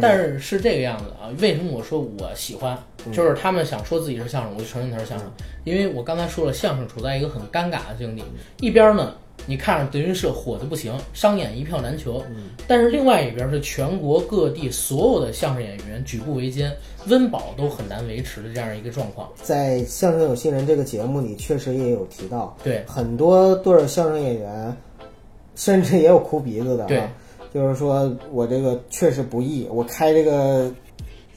[0.00, 1.28] 但是是这个样子啊。
[1.40, 2.78] 为什么我说我喜欢？
[3.04, 5.28] 嗯就是他们想说自己是相声，我就承认他是相声。
[5.64, 8.22] 因为我刚才说了，相声处在一个很尴尬的境地，
[8.60, 9.14] 一边呢。
[9.44, 16.72] 你看着德云社火的不行，商演一票难求，嗯但是另外一边是全国各地所有的相声演员举步维艰，
[17.08, 19.28] 温饱都很难维持的这样一个状况。
[19.42, 24.76] 在《相声有新人》这个节目里，确实也有提到，对很多对儿相声演员，
[25.56, 26.86] 甚至也有哭鼻子的、啊。
[26.86, 27.02] 对，
[27.52, 30.70] 就是说我这个确实不易，我开这个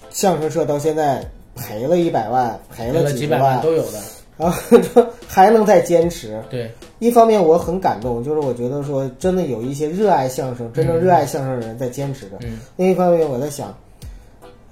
[0.10, 1.24] 相声社到现在
[1.56, 4.02] 赔了一百万，赔赔了几百万都有的。
[4.38, 6.44] 然后就还能再坚持。
[6.50, 12.36] 对，一方面我很感动，就是我觉得说真的有一些热爱相声、真正热爱相声的人在坚持着。
[12.42, 13.74] 嗯另一方面我在想，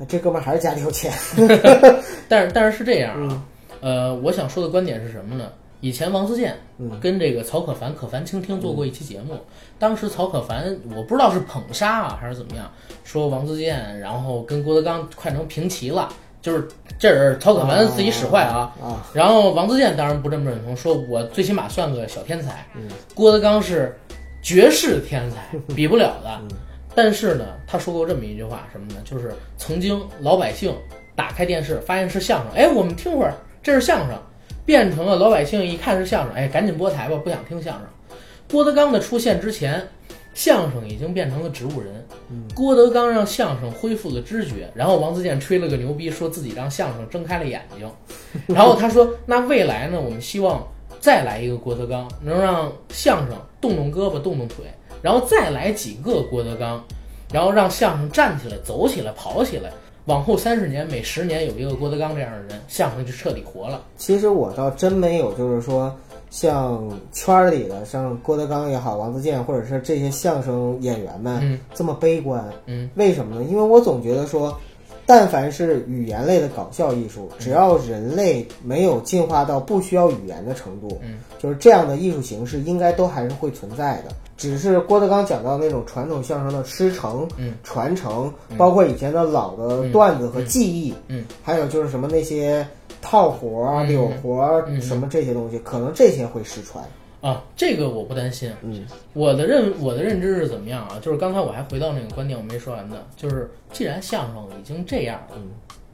[0.06, 1.14] 这哥们儿还是家里有钱。
[2.28, 3.46] 但是但是是这样嗯啊，
[3.80, 5.50] 呃，我想说的观点是什么呢？
[5.80, 9.36] 以前王自健嗯跟这个曹可凡、可凡倾听做过一期节目，
[9.80, 12.72] 当时曹可凡我不知道是捧杀啊还是怎么样，
[13.04, 16.08] 说王自健然后跟郭德纲快成平齐了，
[16.42, 18.74] 就是这是曹可凡自己使坏啊。
[18.82, 19.06] 啊！
[19.14, 22.84] 然后王自健当然不这么认同，说我最起码算个小天才，嗯
[23.14, 23.98] 郭德纲是
[24.42, 26.30] 绝世天才， 比不了的。
[26.42, 26.48] 嗯
[26.96, 29.02] 但是呢，他说过这么一句话，什么呢？
[29.04, 30.72] 就是曾经老百姓
[31.16, 33.34] 打开电视发现是相声，哎，我们听会儿，
[33.64, 34.16] 这是相声，
[34.64, 37.84] 变成了老百姓一看是相声，哎，赶紧播台吧，不想听相声。
[38.52, 39.88] 郭德纲的出现之前，
[40.34, 42.06] 相声已经变成了植物人。
[42.56, 47.90] 郭德纲让相声恢复了知觉，然后王自健吹了个牛逼，说自己让相声睁开了眼睛。
[48.48, 50.00] 然后他说：“那未来呢？
[50.00, 50.68] 我们希望
[51.00, 54.66] 再来一个郭德纲，能让相声动动胳膊、动动腿，
[55.02, 56.84] 然后再来几个郭德纲，
[57.32, 59.72] 然后让相声站起来、走起来、跑起来。
[60.06, 63.82] 往后三十年，每十年有一个郭德纲这样的人，相声就彻底活了。
[63.96, 65.98] 其实我倒真没有，就是说
[66.34, 71.60] 像圈儿里的，像郭德纲也好，王自健或者是这些相声演员们、嗯。
[71.76, 72.44] 这么悲观。
[72.66, 73.44] 嗯，为什么呢？
[73.44, 74.58] 因为我总觉得说，
[75.06, 84.06] 但凡是语言类的搞笑艺术，只要人类没有进化到不需要语言的程度，嗯，就是这样的艺术形式应该都还是会存在的。
[84.36, 87.54] 只是郭德纲讲到那种传统相声的师承、嗯。
[87.64, 91.24] 传承，包括以前的老的段子和技艺，嗯。
[91.44, 92.68] 还有就是什么那些
[93.04, 96.84] 套活柳活什么这些东西，可能这些会失传。
[97.22, 98.52] 啊，这个我不担心。
[98.64, 101.00] 嗯我的认我的认知是怎么样啊？
[101.02, 105.38] 就是刚才我还回到那个观点，我没说完的，就是既然相声已经这样了，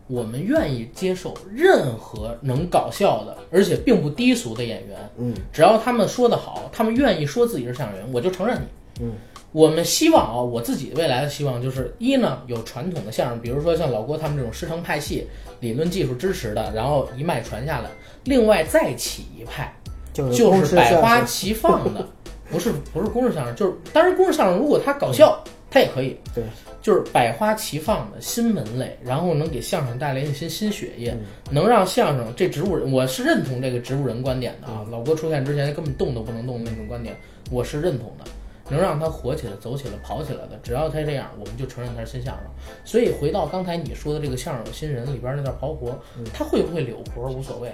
[0.07, 9.03] 我们愿意接受任何能搞笑的，而且并不低俗的演员，嗯只要他们说的好，他们愿意说自己是相声演员，我就承认你。
[9.05, 9.13] 嗯
[9.51, 15.25] 我们希望啊，我自己未来的希望就是一呢，有传统的相声，比如说像老郭他们这种师承派系、
[15.59, 17.89] 理论技术支持的，然后一脉传下来。
[18.25, 19.73] 另外再起一派，
[20.13, 20.31] 就
[20.63, 22.07] 是百花齐放的，
[22.51, 26.43] 不是不是公式相声，就是当然公式相声如果它搞笑，它也可以，对，
[26.81, 34.85] 就是百花齐放的新门类，然后能给相声带来一些新血液，嗯能让相声这植物人，我是认同这个植物人观点的嗯啊。
[34.91, 37.15] 老郭出现之前根本动都不能动的那种观点，
[37.49, 38.25] 我是认同的。
[38.69, 42.45] 能让他火起来、走起来、跑起来的，只要他这样，我们就承认他是新相声。
[42.85, 45.99] 所以回到刚才你说的这个相声有新人里边那段刨活，
[46.33, 47.71] 他会不会柳活无所谓，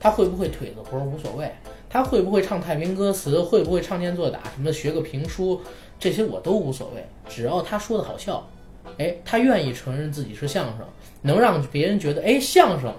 [0.00, 1.50] 他会不会腿子活无所谓，
[1.88, 5.60] 他会不会唱太平歌词，会不会唱念做打，什么学个评书，
[5.98, 8.48] 这些我都无所谓，只要他说的好笑，
[8.98, 10.86] 哎，他愿意承认自己是相声，
[11.20, 12.92] 能让别人觉得哎相声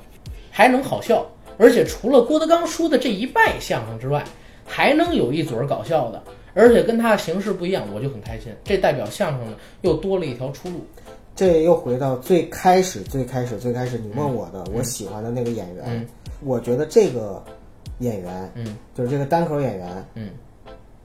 [0.51, 1.25] 还能好笑，
[1.57, 4.23] 而且除了郭德纲说的这一拜相声之外，
[4.65, 6.21] 还能有一嘴儿搞笑的，
[6.53, 8.53] 而且跟他的形式不一样，我就很开心。
[8.63, 10.81] 这代表相声呢又多了一条出路。
[11.35, 15.85] 这又回到最开始、最开始、最开始你问我的，我喜欢的那个演员。
[15.87, 16.05] 嗯
[16.41, 17.43] 我觉得这个
[17.99, 20.29] 演员，嗯就是这个单口演员，嗯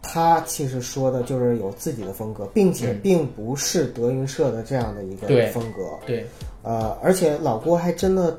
[0.00, 5.98] 他其实说的就是有自己的风格，并且嗯并不是德云社的这样的一个风格。
[6.07, 6.24] 对，
[6.62, 8.38] 呃，而且老郭还真的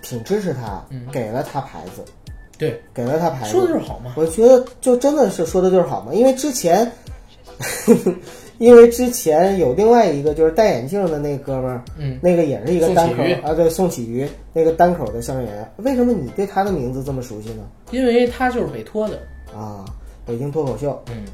[0.00, 2.02] 挺支持他，嗯给了他牌子，
[2.60, 3.50] 对，给了他牌子。
[3.52, 4.12] 说的就是好嘛。
[4.16, 6.92] 我觉得就真的是说的就是好嘛，因为之前，
[8.58, 17.62] 因为之前有另外一个就是戴眼镜的那哥们儿，嗯，那个也是一个单口啊，对，宋启瑜那个单口的相声演员，为什么你对他的名字这么熟悉呢？
[17.90, 19.18] 因为他就是北托的。
[19.56, 19.84] 啊，
[20.26, 21.24] 北京脱口秀嗯，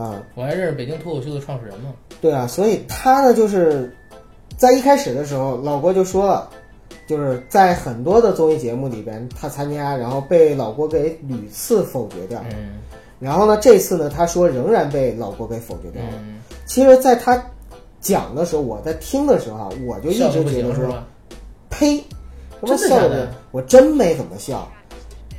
[0.00, 1.94] 啊，我还认识北京脱口秀的创始人嘛。
[2.20, 3.90] 对啊，所以他呢就是
[4.56, 6.50] 在一开始的时候，老郭就说了。
[7.06, 12.40] 就是在很多的综艺节目里边，他参加，然后被老郭给屡次否决掉。
[12.50, 12.80] 嗯
[13.20, 16.10] 然后呢，这次呢，他说仍然被老郭给否决掉了。
[16.26, 17.42] 嗯，其实，在他
[17.98, 20.92] 讲的时候，我在听的时候啊，我就一直觉得说？
[21.70, 22.04] 呸，
[22.60, 23.30] 什么笑的？
[23.50, 24.68] 我真没怎么笑，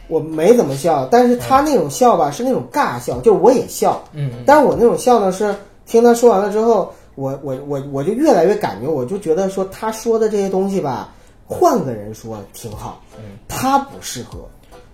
[0.08, 1.08] 我没怎么笑。
[1.12, 5.54] 但是他那种笑吧，是那种尬笑，就是我也笑，嗯，但是我那种笑呢，是
[5.86, 11.14] 听他说完了之后，我我我我就越来越感觉，我就觉得说他说的这些东西吧，
[11.48, 14.48] 换个人说挺好，嗯，他不适合，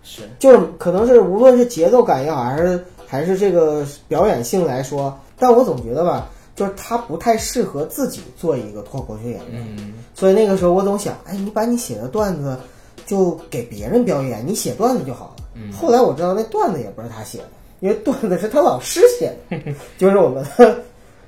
[0.04, 9.76] 是，就是可能是无论是节奏感也好，还是还是这个表演性来说，但我总觉得吧，就是他不太适合自己做一个脱口秀演员。
[9.78, 12.58] 嗯，所以那个时候我总想，哎，你把你写的段子
[13.06, 15.44] 就给别人表演，你写段子就好了。
[15.54, 17.50] 嗯后来我知道那段子也不是他写的，
[17.82, 19.58] 因为段子是他老师写的，
[19.98, 20.78] 就是我们的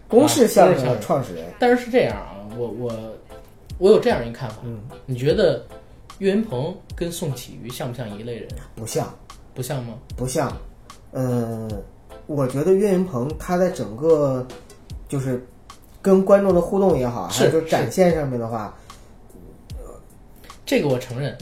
[0.08, 1.46] 公式相声的创始人。
[1.60, 2.92] 但是是这样啊，我我
[3.78, 5.66] 我有这样一看法，嗯，你觉得
[6.20, 8.48] 岳云鹏跟宋启瑜像不像一类人？
[8.76, 9.14] 不像，
[9.54, 9.96] 不像吗？
[10.16, 10.56] 不像，
[11.12, 11.70] 嗯，
[12.28, 14.46] 我觉得岳云鹏他在整个
[15.10, 15.46] 就是
[16.02, 18.76] 跟观众的互动也好，还是就是展现上面的话，
[20.66, 21.38] 这个我承认，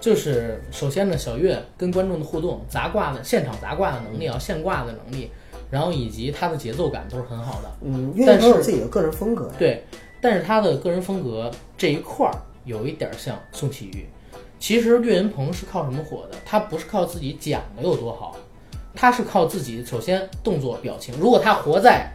[0.00, 5.30] 就是首先呢，小岳跟观众的互动、砸挂的现场砸挂的能力啊，现挂的能力，
[5.70, 7.70] 然后以及他的节奏感都是很好的。
[7.82, 9.50] 嗯，岳但云鹏有是自己的个人风格。
[9.58, 9.84] 对，
[10.28, 12.34] 但是他的个人风格这一块儿
[12.64, 14.08] 有一点像宋祁钰。
[14.58, 16.36] 其实岳云鹏是靠什么火的？
[16.44, 18.34] 他不是靠自己讲的有多好，
[18.92, 21.14] 他是靠自己首先动作表情。
[21.20, 22.10] 如果他活在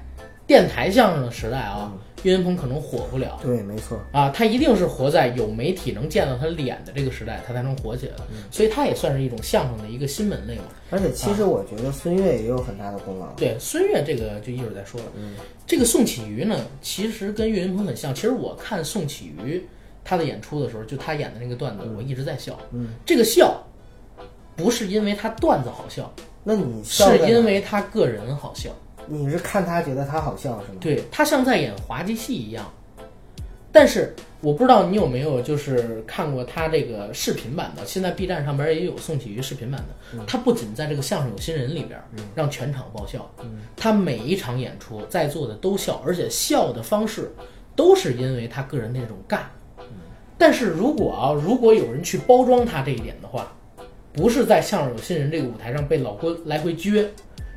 [0.48, 3.40] 电台相声的时代啊，岳云鹏可能火不了。
[3.42, 3.98] 对，没错。
[4.12, 8.24] 啊，他一定是活在有媒体能见到他脸的这个时代，他才能火起来的。
[8.50, 10.64] 所以他也算是一种相声的一个新门类嘛。
[10.90, 13.28] 而且其实我觉得孙越也有很大的功劳。
[13.38, 15.08] 对，孙越这个就一会儿再说了。
[15.66, 18.14] 这个宋启瑜呢，其实跟岳云鹏很像。
[18.14, 19.66] 其实我看宋启瑜
[20.04, 22.60] 他的演出的时候，就他演的那个段子，我一直在笑。
[22.74, 23.56] 嗯，这个笑
[24.58, 28.70] 不是因为他段子好笑，那你笑是因为他个人好笑。
[29.12, 30.78] 你是看他觉得他好笑是吗？
[30.80, 32.72] 对他像在演滑稽戏一样。
[33.74, 40.24] 但是我不知道你有没有就是看过他这个视频版的，现在 B 站上边也有宋启瑜视频版的。
[40.28, 41.98] 他不仅在这个相声有新人里边
[42.36, 43.30] 让全场爆笑，
[43.78, 47.32] 他每一场演出在座的都笑，而且笑的方式
[47.76, 49.40] 都是因为他个人那种尬。
[50.38, 53.54] 但是如果啊，如果有人去包装他这一点的话，
[54.12, 57.06] 不是在相声有新人这个舞台上被老郭来回撅，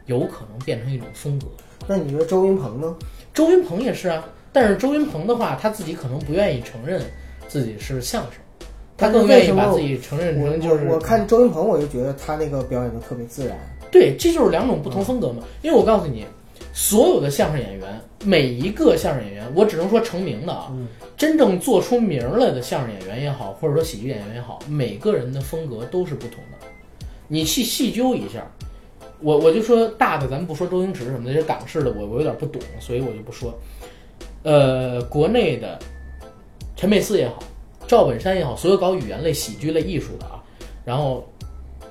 [0.06, 1.46] 有可能变成一种风格。
[1.86, 2.94] 那你觉得周云鹏呢？
[3.32, 7.02] 周云鹏也是啊，但是周云鹏的话，他自己可能不愿意承认
[7.48, 8.40] 自己是相声，
[8.96, 13.58] 他更愿意把自己承认我成就是我我看周云鹏，我就觉得他那个表演的特别自然。
[13.90, 15.42] 对，这就是两种不同风格嘛。
[15.62, 16.24] 因为我告诉你，
[16.72, 20.72] 所有的相声演员，每一个相声演员，我只能说成名的啊，
[21.16, 26.66] 真正做出名儿来的相声演员也好，或者说喜剧演员也好，每个人的风格都是不同的。
[27.28, 28.44] 你去细究一下，
[29.24, 33.58] 我我就说大的，咱们不说周星驰什么的，这港式的我我有点不懂，所以我就不说。
[34.42, 35.78] 呃，国内的
[36.76, 37.42] 陈佩斯也好，
[37.88, 40.44] 赵本山也好，所有搞语言类、喜剧类艺术的啊，
[40.84, 41.26] 然后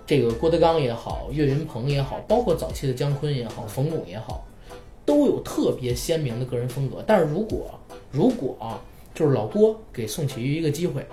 [0.05, 4.45] 这个郭德纲也好，岳云鹏也好，包括早期的姜昆也好，冯巩也好，
[5.03, 7.03] 都有特别鲜明的个人风格。
[7.07, 7.71] 但是如果
[8.11, 8.79] 如果啊，
[9.15, 11.03] 就是老郭给宋启煜一个机会，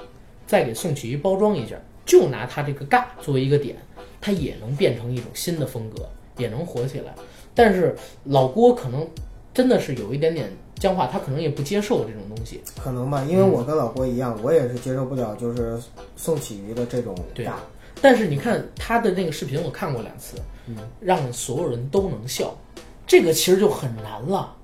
[0.47, 3.77] 再给宋启煜包装一下，就拿他这个尬作为一个点，
[4.21, 7.15] 他也能变成一种新的风格，也能火起来。
[7.55, 9.09] 但是老郭可能
[9.53, 12.61] 真的是有一点点僵化，他可能也不接受这种东西。
[12.83, 15.79] 可能吧，因为我跟老郭一样，我也是接受不了就是
[16.17, 17.55] 宋启瑜的这种对尬。
[18.01, 20.37] 但是你看他的那个视频，我看过两次，
[21.01, 22.57] 让所有人都能笑，
[23.07, 24.57] 这个其实就很难了。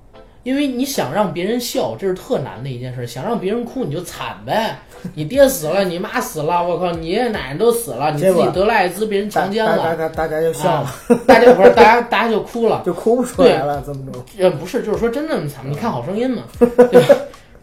[0.47, 4.79] 因为你想让别人笑，这是特难的一件事；想让别人哭，你就惨呗。
[5.13, 12.81] 你爹死了，你妈死了，我靠，你爷爷奶奶都死了，你自己得了艾滋，被人强奸了大了，家大家就笑了，啊，大家不是大家大家就哭了。
[12.87, 14.23] 就哭不出来了，这么着。
[14.39, 15.69] 呃，不是，就是说真的惨。
[15.69, 17.15] 你看《好声音》嘛， 对吧？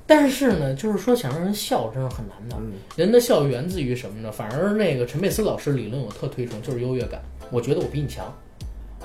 [0.06, 2.56] 但是呢，就是说想让人笑，真是很难的。
[2.96, 4.30] 人的笑源自于什么呢？
[4.30, 7.18] 反而那个陈佩斯老师理论我特推崇，就是优越感。
[7.50, 8.26] 我觉得我比你强，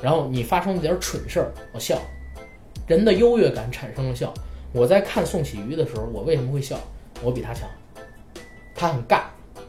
[0.02, 1.98] 然后你发生了点蠢事儿，我笑。
[2.90, 4.34] 人的优越感产生了笑。
[4.74, 6.78] 我在看宋启瑜的时候，我为什么会笑？
[7.24, 7.70] 我比他强，
[8.76, 9.22] 他很尬，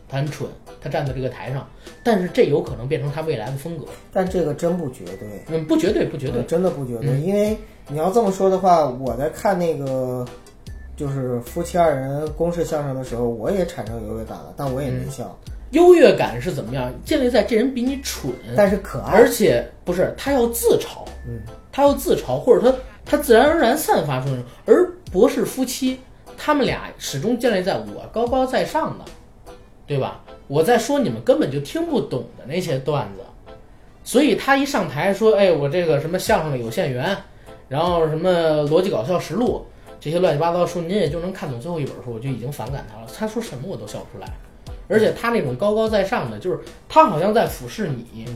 [0.09, 0.49] 他很蠢，
[0.81, 1.69] 他站在这个台上，
[2.03, 3.85] 但是这有可能变成他未来的风格。
[4.13, 6.47] 但这个真不绝对，嗯，不绝对，不绝对呃。
[6.47, 7.57] 真的不绝对，嗯因为
[7.89, 10.27] 你要这么说的话，我在看那个
[10.97, 15.37] 就是夫妻二人公式相声的时候，我也产生优越感了，但我也没笑，
[15.73, 16.93] 优越感是怎么样？
[17.05, 19.29] 建立在这人比你蠢，但是可爱而。
[19.29, 21.41] 且不是他要自嘲，嗯，
[21.73, 22.73] 他要自嘲，或者说
[23.11, 24.45] 他自然而然散发出那种。
[24.65, 25.99] 而博士夫妻，
[26.39, 29.05] 他们俩始终建立在我高高在上的，
[29.85, 30.23] 对吧？
[30.47, 33.53] 我在说你们根本就听不懂的那些段子，
[34.05, 37.17] 所以他一上台说，哎，我这个什么相声的有限元，
[37.69, 39.67] 然后什么逻辑搞笑实录
[39.99, 43.09] 这些乱七八糟书，您也就能看懂最后一本书，我就已经反感他了。
[43.13, 44.33] 他说什么我都笑不出来，
[44.91, 48.27] 而且他那种高高在上的，就是他好像在俯视你。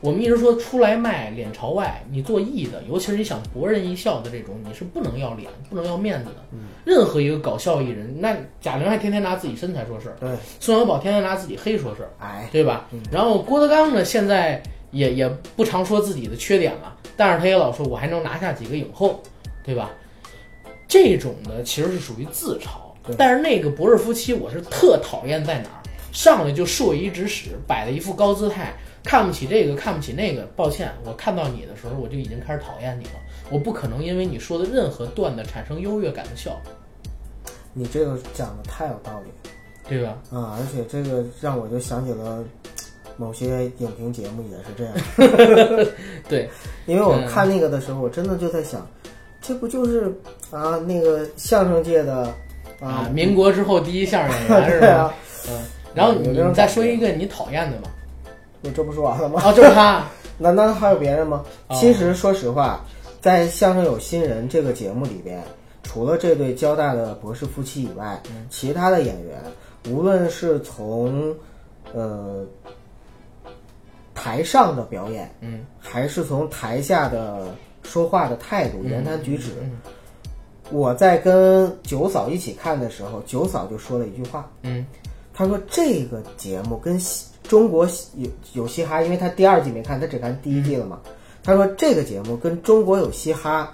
[0.00, 6.36] 我们一直说出来卖脸朝外，你做艺的，尤其是你想博人一笑的这种，你是不能要脸，不能要面子的。
[6.84, 10.30] 任何一个搞笑艺人，那贾玲还天天拿自己身材说事儿，对，
[10.60, 12.86] 宋小宝天天拿自己黑说事儿，哎，对吧？
[13.10, 19.20] 然后郭德纲呢，现在也也不常说自己的缺点了，但是他也老说我还能拿下几个影后，
[19.64, 19.90] 对吧？
[20.86, 23.16] 这种呢，其实是属于自嘲对。
[23.18, 25.77] 但是那个博士夫妻，我是特讨厌在哪儿，
[26.18, 30.42] 上来就硕一指使，摆了一副高姿态，看不起这个，看不起那个。
[30.56, 33.12] 抱歉，我看到你的时候，我就已经开始讨厌你了。
[33.50, 36.60] 我不可能因为你说的任何段子产生优越感的笑，
[37.72, 39.30] 你这个讲的太有道理
[39.88, 40.18] 对吧？
[40.32, 40.58] 啊！
[40.58, 42.42] 而且这个让我就想起了
[43.16, 45.86] 某些影评节目也是这样，
[46.28, 46.50] 对，
[46.86, 48.84] 因为我看那个的时候，我真的就在想，
[49.40, 50.12] 这不就是
[50.50, 52.34] 啊那个相声界的
[52.80, 55.14] 啊，民国之后第一相声演员 是吧
[55.48, 55.64] 嗯，
[55.94, 57.90] 然后你再说一个你讨厌的吧？
[58.62, 59.42] 我这不说完了吗？
[59.44, 60.04] 哦，就是他。
[60.40, 61.44] 难道还有别人吗？
[61.66, 62.84] 哦其实说实话，
[63.20, 65.42] 在《相声有新人》这个节目里边，
[65.82, 69.42] 除了这对交大的博士夫妻以外，嗯其他的演员，
[69.90, 71.34] 无论是从
[71.92, 72.46] 呃
[74.14, 77.48] 台上的表演，嗯，还是从台下的
[77.82, 79.72] 说话的态度、言谈举止，嗯
[80.70, 84.86] 我在跟九嫂一起看的时候，九嫂就说了一句话，嗯
[85.38, 87.86] 他说这个节目跟西中国
[88.16, 90.98] 有有嘻哈，因为他第二季没看，他只看第一季了嘛。
[91.44, 93.72] 他说这个节目跟中国有嘻哈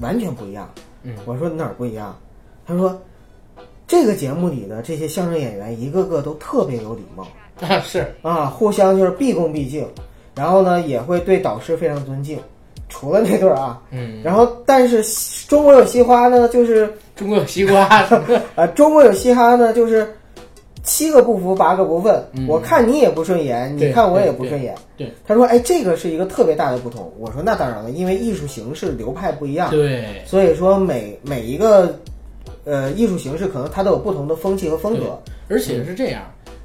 [0.00, 0.72] 完全不一样。
[1.02, 2.16] 嗯，我说哪儿不一样？
[2.64, 2.96] 他说
[3.88, 7.26] 这个节目里的这些相声演员一个个都特别有礼貌
[7.60, 9.84] 啊是，啊，互相就是毕恭毕敬，
[10.36, 12.38] 然后呢也会对导师非常尊敬。
[12.88, 20.16] 除了那对儿啊，嗯，然后但是西中国有嘻哈呢，就是中国有西瓜什么的，啊，中国有嘻哈呢，就是
[20.82, 22.22] 七个不服八个不忿。
[22.32, 24.74] 嗯我看你也不顺眼，你看我也不顺眼。
[24.96, 31.98] 对对他说：“哎，这个是一个特别大的不同。”我说：“那当然了，因为艺术形式流派不一样，对所以说每每一个
[32.64, 35.18] 呃艺术形式可能它都有不同的风气和风格。
[35.48, 36.22] 而且是这样，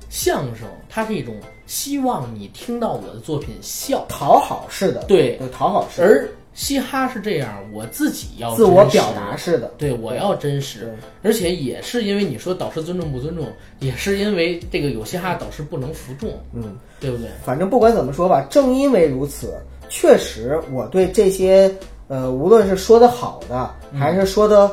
[0.10, 1.34] 相声它是一种
[1.66, 9.72] 希望你听到我的作品笑，讨好式的，对对，讨好式的，而嘻哈是这样，我自己要自我表达式的。
[9.78, 13.46] 对，我要真实，而且也是因为你说导师尊重不尊重，
[13.80, 17.28] 也是因为这个有嘻哈导师不能服众，嗯，对不对？
[17.44, 19.54] 反正不管怎么说吧，正因为如此，
[19.90, 21.70] 确实我对这些
[22.08, 24.72] 呃，无论是说的好的，还是说的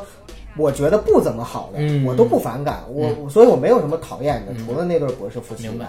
[0.56, 2.84] 我觉得不怎么好的，嗯我都不反感。
[2.90, 5.86] 我、我所以我没有什么讨厌的，除了那对博士夫妻明白。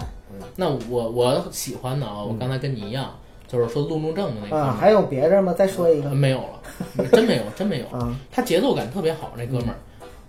[0.56, 3.14] 那我我喜欢的啊，我刚才跟你一样，
[3.54, 5.54] 就是说路怒症的那个、啊，还有别的吗？
[5.56, 7.86] 再说一个没有了，真没有，真没有。
[7.96, 9.76] 啊， 他节奏感特别好，那哥们儿。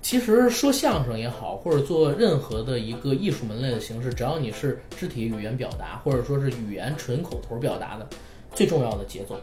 [0.04, 8.08] 其实说相声也好，或者做任何的一个艺术门类的形式，只要你是肢体语言表达，或者说是语言纯口头表达的，
[8.54, 9.36] 最重要的节奏，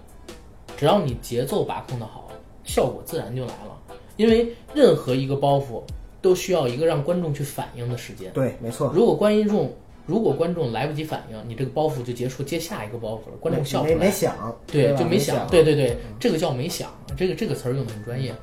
[0.76, 2.30] 只要你节奏把控的好，
[2.62, 3.76] 效果自然就来了。
[4.16, 5.82] 因为任何一个包袱
[6.20, 8.30] 都需要一个让观众去反应的时间。
[8.32, 8.92] 对，没错。
[8.94, 9.74] 如果观众
[10.04, 13.94] 如果观众来不及反应，你这个包袱就结束，接下一个包袱了，观众笑出来。
[13.94, 18.34] 没没想，对，就没想，嗯对对对，这个叫没想，这个这个词儿用的很专业。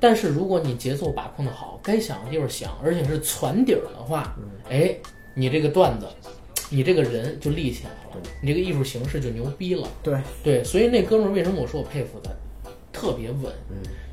[0.00, 4.44] 但是如果你节奏把控的好，该想的地方想，而且是攒底儿的话，嗯。
[4.70, 4.94] 哎，
[5.34, 6.06] 你这个段子，
[6.70, 9.88] 你这个人就立起来了，你这个艺术形式就牛逼了。
[10.02, 12.30] 对，对，所以那哥们儿为什么我说我佩服他，
[12.92, 13.52] 特别稳。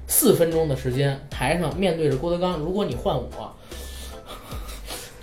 [0.08, 3.56] 四分钟的时间，台上面对着郭德纲，如果你换我，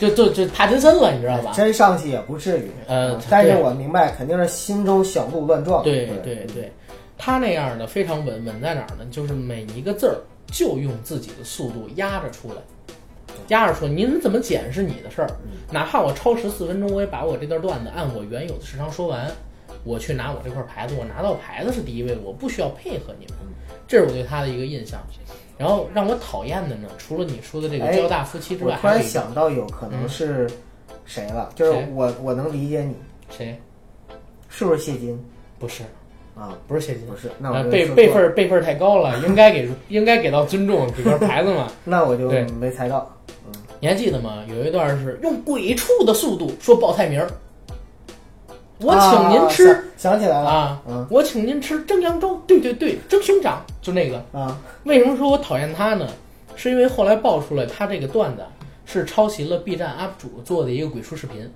[0.09, 1.53] 就就就帕金森了，你知道吧？
[1.55, 2.71] 真上去也不至于。
[2.89, 5.85] 呃但是我明白，肯定是心中小鹿乱撞。
[5.85, 6.73] 对对对对，
[7.17, 9.07] 他那样的非常稳，稳在哪儿呢？
[9.13, 10.17] 就是每一个字儿
[10.49, 12.57] 就用自己的速度压着出来，
[13.49, 15.31] 压着说您怎么剪是你的事儿，
[15.71, 19.31] 哪怕我超时四分钟，我也把我这段段子按我原有的时长说完。
[19.85, 23.37] 我去拿我这块牌子，我拿到牌子是第一位，我不需要配合你们，
[23.87, 25.01] 这是我对他的一个印象。
[25.59, 30.49] 然后让我讨厌的呢，除了你说的这个哎交大夫妻之外，我突然想到有可能是
[31.05, 32.95] 谁了，就是谁我我能理解你，
[33.31, 33.61] 谁？
[34.49, 35.19] 是不是谢金
[35.59, 35.83] 不是，
[36.35, 36.57] 啊？
[36.67, 41.71] 不是谢金，不是，那我呃，辈分儿辈分儿太高了，应该给 应该给到尊重，给块牌子嘛。
[41.85, 43.09] 那我就没猜到。
[43.47, 44.45] 嗯你还记得吗？
[44.49, 47.29] 有一段是用鬼畜的速度说报菜名儿，
[48.83, 54.25] 我请您吃啊想想起来了啊，嗯我请您吃蒸扬州，对对对，蒸熊掌，就那个。
[54.33, 56.09] 啊，为什么说我讨厌他呢？
[56.55, 58.43] 是因为后来爆出来他这个段子
[58.85, 61.51] 是抄袭了 B 站 UP 主做的一个鬼畜视频，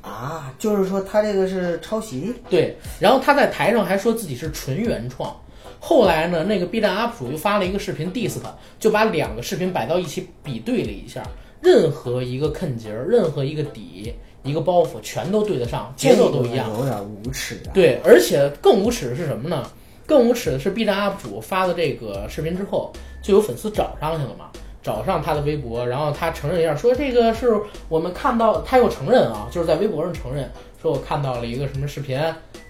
[0.00, 5.36] 啊，就是说他这个是抄袭，对，然后他在台上还说自己是纯原创。
[5.80, 11.22] 后来呢，那个 B 站 UP 主又发了一个视频 diss 他，就把两个视频摆到一起比对了一下，
[11.60, 14.14] 任何一个坑节儿，任何一个底，
[14.48, 16.70] 一个包袱，全都对得上，节奏都一样。
[16.78, 17.70] 有点无耻啊。
[17.74, 19.70] 对，而且更无耻的是什么呢？
[20.06, 22.90] 更无耻的是 B 站 UP 主发的这个视频之后，
[23.22, 24.46] 就有粉丝找上去了嘛，
[24.82, 32.18] 找上他的微博，然后他承认一下，说这个是我们看到，他又承认啊，就是在微博上承认，说我看到了一个什么视频，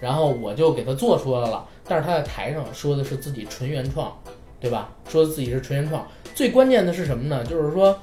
[0.01, 4.13] 然后我就给他做出来了，但是他在台上说的是自己纯原创，
[4.59, 4.89] 对吧？
[5.07, 6.05] 说自己是纯原创，
[6.35, 7.43] 最关键的是什么呢？
[7.45, 7.97] 就是说。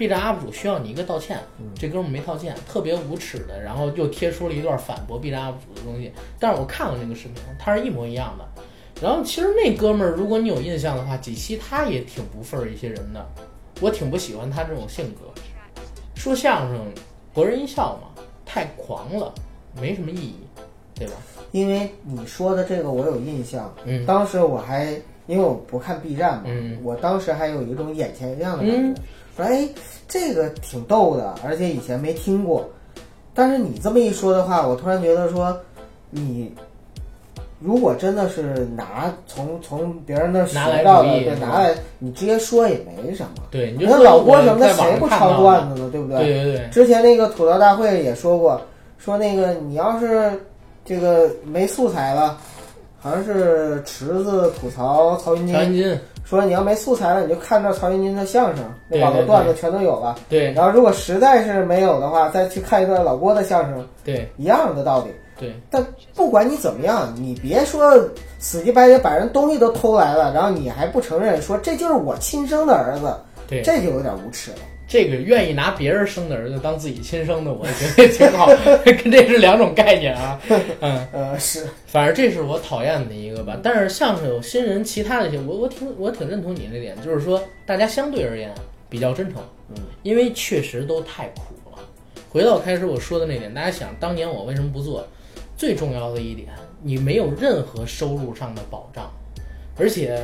[0.00, 1.38] B 站 UP 主需要你一个道歉，
[1.74, 6.10] 这哥们儿没道歉，特别无耻的，然后又贴出了一段反驳 B 站 UP 主的东西。
[6.38, 8.62] 但是我看了那个视频，他是一模一样的。
[9.02, 13.28] 然后其实那哥们儿，如果你有印象的话，几期他也挺不忿儿一些人的，
[13.82, 15.30] 我挺不喜欢他这种性格。
[16.14, 16.80] 说相声
[17.34, 19.30] 博人一笑嘛，太狂了，
[19.78, 20.36] 没什么意义，
[20.94, 21.12] 对吧？
[21.52, 28.94] 因为你说的这个我有印象，嗯当时我还因为我不看 B 站嘛，嗯我当时还有一种眼前一亮的感觉，嗯
[29.36, 29.68] 说哎
[30.08, 32.68] 这个挺逗的，而且以前没听过。
[33.34, 35.58] 但是你这么一说的话，我突然觉得说
[36.10, 36.52] 你。
[37.62, 43.42] 如果真的是拿从从别人那儿学来到的，对，拿来你直接说也没什么。
[43.50, 45.90] 对，你就说老郭我什么的谁不抄段子呢？
[45.92, 48.58] 对不对对对，之前那个吐槽大会也说过，
[48.96, 50.32] 说那个你要是
[50.86, 52.38] 这个没素材了，
[52.98, 56.00] 好像是池子吐槽曹云金，
[56.36, 60.16] 说你要没素材了，你就看这曹云金的相声，那对对网络段子全都有了。
[60.28, 65.10] 对然后如果实在是没有的话，再去看一段老郭的相声，对一样的道理。
[65.38, 65.82] 对但
[66.14, 67.98] 不管你怎么样，你别说
[68.38, 73.14] 死乞白赖把人东西都偷来了，然后你还不承认，说这就是我亲生的儿子，
[73.48, 74.58] 对，这就有点无耻了。
[74.90, 78.48] 这个愿意拿别人生的儿子当自己亲生的，我觉得也挺好，
[78.84, 80.36] 跟这是两种概念啊。
[80.80, 83.56] 嗯，呃，是，反正这是我讨厌的一个吧。
[83.62, 88.52] 但是相声有新人，其他的一些，我我挺我挺认同你那点，就是说大家相对而言
[88.88, 91.78] 比较真诚，嗯，因为确实都太苦了。
[92.28, 95.06] 回到开始我说的那点，大家想当年我为什么不做？
[95.56, 96.48] 最重要的一点，
[96.82, 99.08] 你没有任何收入上的保障，
[99.78, 100.18] 而且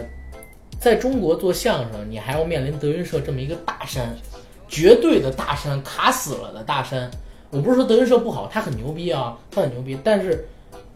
[0.80, 4.12] 在中国做相声，你还要面临德云社这么一个大山，
[4.68, 7.10] 绝对的大山，卡死了的大山。
[7.50, 10.46] 我不是说德云社不好，他很牛逼啊，他很牛逼，但是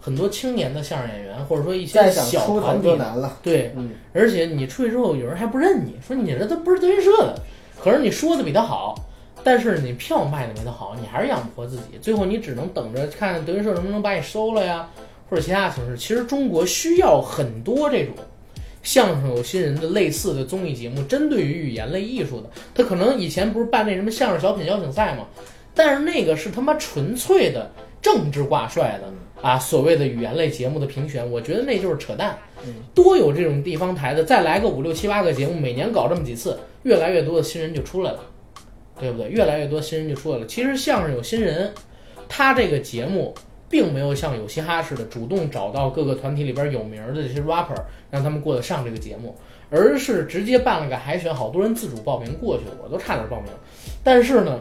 [0.00, 3.38] 很多青年的相声演员，或者说一些小团体，难了。
[3.42, 7.40] 对，嗯，而且你出去之后，有人还不认你，说你这都不是德云社的，
[7.82, 8.96] 可是你说的比他好，
[9.44, 14.88] 但是你票卖的没他好，你还是养不活自己，最后你只能等着看德云社能不能把你收了呀，
[15.30, 15.96] 或者其他形式。
[15.96, 18.14] 其实中国需要很多这种
[18.82, 22.50] 相声有新人的类似的综艺节目，针对于语言类艺术的。
[22.74, 25.26] 他可能以前不是办那什么相声小品邀请赛吗？
[25.74, 27.70] 但是那个是他妈纯粹的
[28.02, 32.36] 政治挂帅的啊，所谓的语言类节目的评选，我觉得那就是扯淡。
[32.94, 38.20] 多有这种地方台的，再来个五六七八个节目，每年搞这么几次，越来越多的新人就出来了，
[38.98, 39.28] 对不对？
[39.28, 40.46] 越来越多新人就出来了。
[40.46, 41.72] 其实相声有新人，
[42.28, 43.34] 他这个节目
[43.70, 49.34] 并没有像有嘻哈似的主动找到各个团体里边有名的这些 rapper，让他们过得上这个节目，
[49.70, 53.50] 而是直接办了个海选，好多人自主报名过去，我都差点报名。
[54.02, 54.60] 但是呢，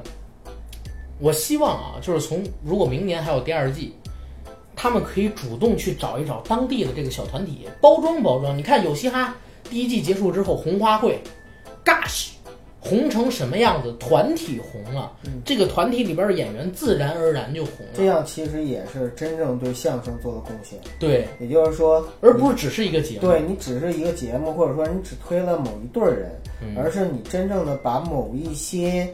[1.19, 3.95] 我希望啊，就是从如果明年还有第二季，
[4.75, 8.55] 他们可以主动去找一找当地的这个小团体，包装包装。
[8.55, 9.35] 你看有嘻哈
[9.69, 11.19] 第一季结束之后，红花会
[11.83, 12.29] ，gosh，
[12.79, 13.91] 红成什么样子？
[13.99, 15.11] 团体红了，
[15.43, 17.91] 这个团体里边的演员自然而然就红了。
[17.93, 20.79] 这样其实也是真正对相声做的贡献。
[20.97, 23.21] 对，也就是说，而不是只是一个节目。
[23.21, 29.07] 对你只是一个节目，或者说你只推了某一对儿人，嗯而是你真正的把某一些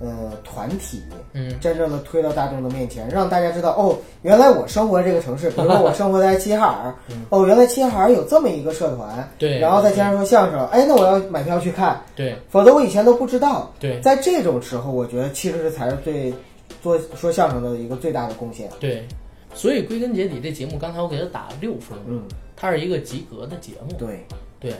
[0.00, 6.94] 呃团体，嗯，真正的推到大众的面前，让大家知道哦，原来我生活这个城市， 比如说我生活在齐齐哈尔，
[7.30, 13.72] 哦，原来齐齐哈尔有这么一个社团，嗯对然后再加上说相声，哎，那我要买票去看，对否则我以前都不知道。
[13.78, 16.32] 对在这种时候，我觉得其实是才是最
[16.82, 18.68] 做说相声的一个最大的贡献。
[18.80, 19.06] 对，
[19.54, 22.22] 所以归根结底，这节目刚才我给他打了六分，嗯，
[22.56, 23.94] 它是一个及格的节目。
[23.96, 24.24] 对，
[24.60, 24.74] 对，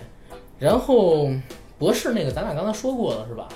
[0.59, 1.29] 然后
[1.79, 3.49] 博士那个咱俩刚才说过了是吧？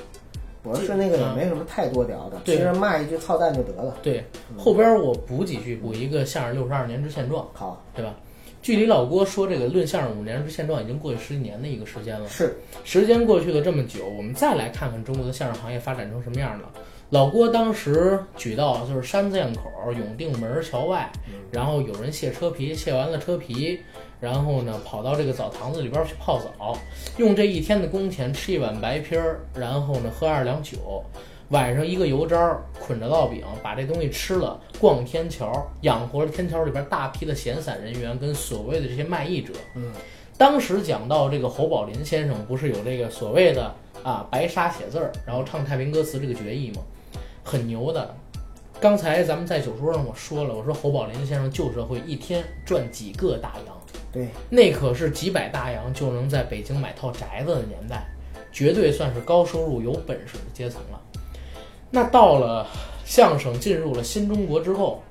[0.62, 3.96] 博士那个也没什么太多聊的，其实骂一句操蛋就得了。
[4.02, 4.24] 对，
[4.56, 8.14] 后边我补几句，补一个相声六十二年之现状，好，对吧？
[8.60, 12.28] 距离老郭说这个论相声五年之现状已经过去十几年的一个时间了。
[12.28, 16.68] 是时间过去了这么久，我们再来看看中国的相声行业发展成什么样了。
[17.10, 21.10] 老郭当时举到就是山子堰口、永定门桥外，
[21.50, 23.80] 然后有人卸车皮，卸完了车皮，
[24.20, 26.78] 然后呢跑到这个澡堂子里边去泡澡，
[27.16, 31.02] 用这一天的工钱吃一碗白皮儿，然后呢喝二两酒，
[31.48, 39.54] 晚上一个油渣捆着烙饼，把这东西吃了，逛天桥，养活了天桥里边大批的闲散人员跟所谓的这些卖艺者。
[39.76, 39.90] 嗯，
[40.36, 46.82] 当时讲到这个侯宝林先生，不是有这个所谓的啊白沙写字儿，然后唱太平歌词这个决议吗？
[47.48, 48.14] 很牛的。
[48.78, 53.74] 刚才咱们在酒桌上我说了，我说侯宝林先生旧社会一天赚几个大洋，
[54.12, 58.06] 对，那可是几百大洋就能在北京买套宅子的年代，
[58.52, 61.00] 绝对算是高收入有本事的阶层了。
[61.90, 62.66] 那到了
[63.04, 65.02] 相声进入了新中国之后，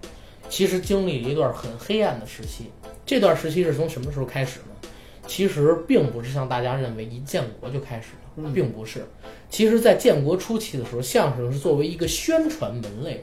[0.47, 2.71] 其实经历了一段很黑暗的时期。
[3.05, 4.89] 这段时期是从什么时候开始呢？
[5.25, 8.11] 其实并不是像大家认为一建国就开始
[8.53, 9.05] 并不是。
[9.49, 13.21] 其实，在建国初期的时候，相声是作为一个宣传门类，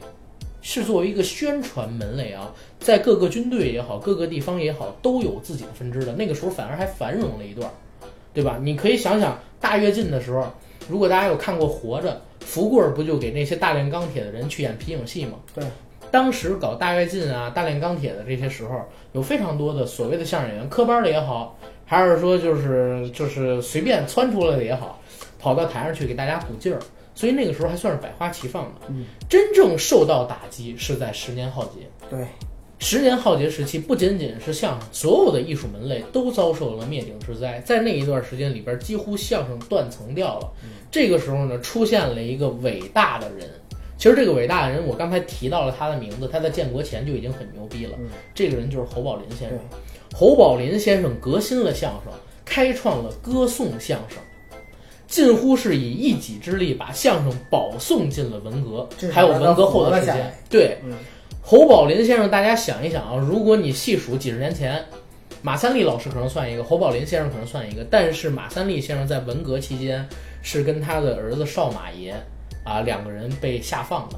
[0.61, 6.13] 是作为一个宣传门类啊，在各个军队也好，各个地方也好，都有自己的分支的。
[6.13, 7.69] 那个时候反而还繁荣了一段，
[8.33, 8.59] 对吧？
[8.61, 10.45] 你可以想想大跃进的时候，
[10.89, 15.33] 如果大家有看过《活着》，福贵儿不就给那些大炼钢铁的人去演皮影戏吗？
[15.53, 15.63] 对，
[16.11, 18.81] 当时搞大跃进啊、大炼钢铁的这些时候，
[19.13, 24.99] 有非常多的所谓的相声演员，科班的也好，还是说就是就是随便窜出来的也好，
[25.45, 26.79] 跑到台上去给大家鼓劲儿。
[27.13, 28.87] 所以那个时候还算是百花齐放的。
[28.89, 31.87] 嗯，真正受到打击是在十年浩劫。
[32.09, 32.25] 对，
[32.79, 37.61] 十年浩劫时期，不仅仅是相声，所有的艺术门类都遭受了灭顶之灾。
[37.61, 40.51] 在那一段时间里边，几乎相声断层掉了。
[40.89, 43.47] 这个时候呢，出现了一个伟大的人。
[43.97, 47.95] 其实这个伟大的人，我刚才提到了他的名字，他在建国前就已经很牛逼了。
[47.97, 49.59] 嗯这个人就是侯宝林先生。
[50.13, 52.11] 侯宝林先生革新了相声，
[52.43, 54.17] 开创了歌颂相声，
[55.07, 60.33] 近乎是以一己之力把相声保送进了文革还有文革后的时间。
[60.49, 60.93] 对，嗯
[61.41, 64.83] 侯宝林先生，大家想一想啊，如果你细数几十年前，
[65.43, 70.03] 马三立老师可能算一个，侯宝林先生可能算一个，但是马三立先生在文革期间
[70.41, 72.15] 是跟他的儿子少马爷
[72.63, 74.17] 啊两个人被下放的，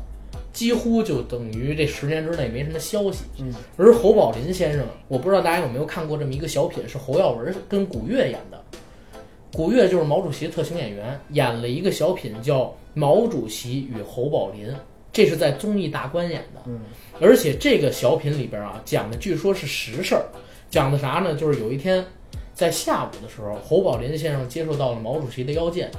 [0.53, 3.25] 几乎就等于这十年之内没什么消息。
[3.39, 8.63] 嗯，而侯宝林先生，我不知道大家有没有看过这么一个小品，是侯耀文跟古月演的。
[9.57, 14.67] 古月就是毛主席特型演员，演了一个小品叫《毛主席与侯宝林》，
[15.11, 16.61] 这是在综艺大观演的。
[16.67, 16.81] 嗯，
[17.19, 20.23] 而且这个小品里边啊，讲的据说是实事儿，
[20.69, 21.33] 讲的啥呢？
[21.33, 22.05] 就是有一天
[22.53, 25.89] 在下午的时候，侯宝林先生接受到了毛主席的邀见。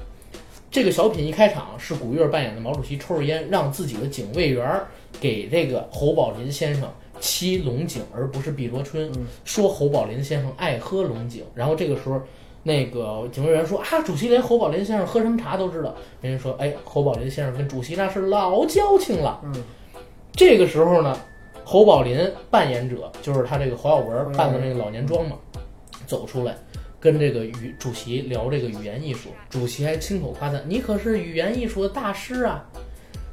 [0.70, 4.86] 这个小品一开场是古月扮演的毛主席抽着烟，让自己的警卫员儿
[5.20, 6.88] 给这个侯宝林先生
[7.20, 11.42] 沏龙井，而不是碧螺春，嗯说侯宝林先生爱喝龙井。
[11.56, 12.22] 然后这个时候，
[12.62, 15.94] 那个警卫员说啊，主席连侯宝林先生喝什么茶都知道。
[16.20, 19.40] 人家说，哎，侯宝林先生跟主席那是老交情了。
[19.44, 19.54] 嗯，
[20.32, 21.18] 这个时候呢，
[21.64, 25.36] 侯宝林扮演者就是他这个侯耀文扮的那个老年装嘛，
[26.06, 26.56] 走出来
[27.00, 32.64] 跟这个语主席聊这个语言艺术，主席还亲口夸赞你可是语言艺术的大师啊。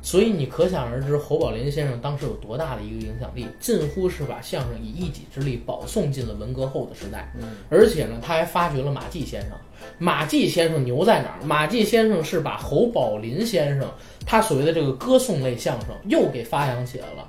[0.06, 7.34] 所以你可想而知，侯宝林先生当时有多大的一个影响力，近乎是把相声以一己之力保送进了文革后的时代。
[7.41, 9.58] 嗯而且呢，他还发掘了马季先生。
[9.97, 11.43] 马季先生牛在哪儿？
[11.43, 13.91] 马季先生是把侯宝林先生
[14.28, 17.28] 他所谓的这个歌颂类相声又给发扬起来了。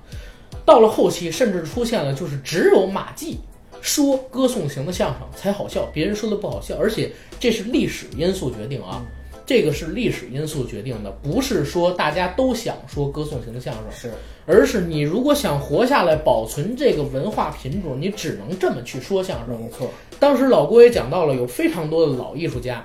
[0.66, 3.39] 到了后期，甚至出现了就是只有马季
[3.81, 7.11] 说歌颂型的相声才好笑，别人说的不好笑，而且
[7.41, 9.03] 这是历史因素决定啊。
[9.47, 14.11] 这个是历史因素决定的，不是说大家都想说歌颂型的相声，是
[14.45, 19.59] 而是你如果想活下来，保存这个文化品种，你只能这么去说相声。
[19.59, 19.89] 没错，
[20.19, 22.85] 当时老郭也讲到了，有非常多的老艺术家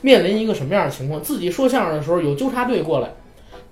[0.00, 1.20] 面临一个什么样的情况？
[1.20, 3.10] 自己说相声的时候，有纠察队过来，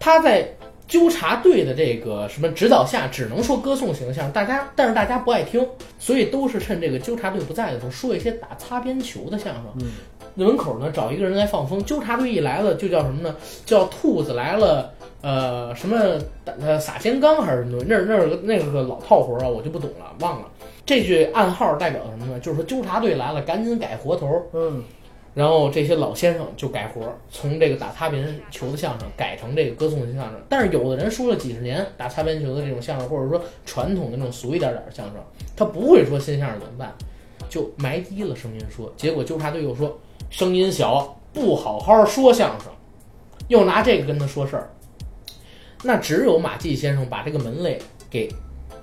[0.01, 0.49] 他在
[0.87, 5.67] 纠察队的这个什么指导下，只能说歌颂型的相声，大家但是大家不爱听，
[5.99, 9.65] 所以都是趁这个纠察队不在的时候说一些打擦边球的相声。
[9.81, 9.87] 嗯
[10.35, 13.35] 门口呢找一个人来放风，纠察队一来了就叫什么呢？
[13.65, 15.97] 叫兔子来了，呃，什么
[16.61, 17.87] 呃撒尖缸还是什么东西？
[17.89, 20.49] 那那是个那是个老套活啊，我就不懂了，忘了。
[20.85, 22.39] 这句暗号代表什么呢？
[22.41, 24.43] 就是说纠察队来了，赶紧改活头。
[24.53, 24.83] 嗯
[25.35, 30.41] 然后这些老先生就改活，从这个打擦边球的相声改成这个歌颂型相声。
[30.49, 35.17] 但是有的人说了几十年打擦边球的这种相声，或者说传统的那种俗一点点的相声，
[35.57, 36.95] 他不会说新相声怎么办？
[37.49, 38.93] 就埋低了声音说。
[38.97, 39.99] 结果纠察队又说
[40.31, 42.71] 声音小，不好好说相声，
[43.49, 44.71] 又拿这个跟他说事儿。
[45.83, 48.33] 那只有马季先生把这个门类给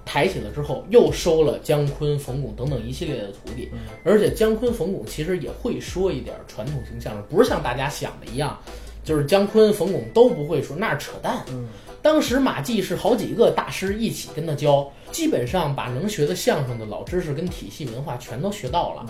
[0.05, 3.69] 抬起了之后，又收了姜昆、冯巩等等一系列的徒弟，
[4.03, 8.59] 而且姜昆、冯巩其实也会说一点传统型相声，不是像大家想的一样，
[9.03, 11.43] 就是姜昆、冯巩都不会说，那是扯淡。
[11.49, 11.67] 嗯
[12.03, 19.05] 当时马季是好几个大师一起跟他教，基本上把能学的相声的老知识跟体系文化全都学到了。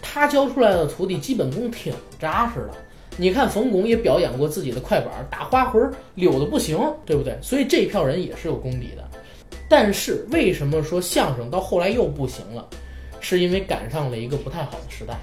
[0.00, 2.74] 他教出来的徒弟基本功挺扎实的，
[3.16, 7.36] 你看冯巩也表演过自己的快板，打花魂溜的不行，对不对？
[7.42, 9.04] 所以这票人也是有功底的。
[9.68, 12.66] 但是为什么说相声到后来又不行了？
[13.20, 15.14] 是因为赶上了一个不太好的时代。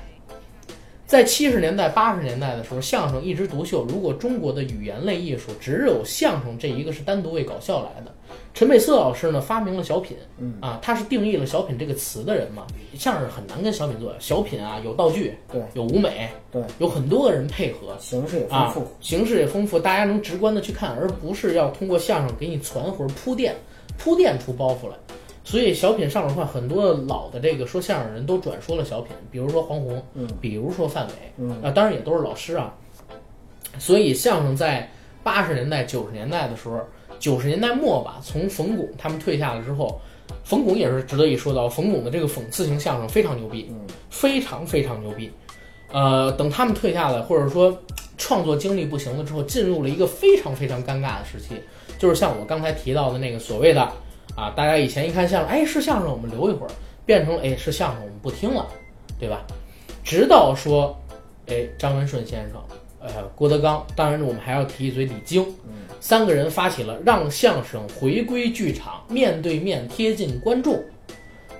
[1.05, 3.85] 在七十年代、八十年代的时候，相声一枝独秀。
[3.87, 8.11] 如果中国的语言类艺术只有相声这一个是单独为搞笑来的，
[8.53, 12.67] 陈佩斯老师呢发明了小品，嗯啊，他是定义了小品这个词的人嘛。
[12.95, 23.55] 相声很难跟小品做，小品啊有道具，对有舞美，对，有很多个人配合，形式也丰啊富，，形式也丰富，大家能直观的去看，而不是要通过相声给你传或者铺垫，
[23.97, 24.95] 铺垫出包袱来。
[25.43, 32.73] 所以小品上了快，很多老的这个说相声人都转说了小品，比如说黄宏，嗯比如说范伟，嗯啊，当然也都是老师啊。
[33.79, 34.87] 所以相声在
[35.23, 36.79] 八十年代、九十年代的时候，
[37.23, 39.97] 九十年代末吧，从冯巩他们退下了之后，
[40.43, 45.31] 冯巩也是值得一说到，冯巩的这个讽刺型相声非常牛逼，嗯非常非常牛逼。
[45.93, 47.73] 呃，等他们退下来，或者说
[48.17, 51.55] 创作经历不行了之后，进入了一个非常非常尴尬的时期，
[51.97, 53.81] 就是像我刚才提到的那个所谓的
[54.35, 56.71] 啊，大家以前一看相声，哎，是相声，我们留一会儿，
[57.05, 58.67] 变成了哎是相声，我们不听了，
[59.17, 59.45] 对吧？
[60.03, 60.93] 直到说，
[61.47, 62.61] 哎，张文顺先生，
[62.99, 65.45] 呃，郭德纲，当然我们还要提一嘴李菁，
[66.03, 70.83] 三个人发起了让相声回归剧场，面对面贴近观众，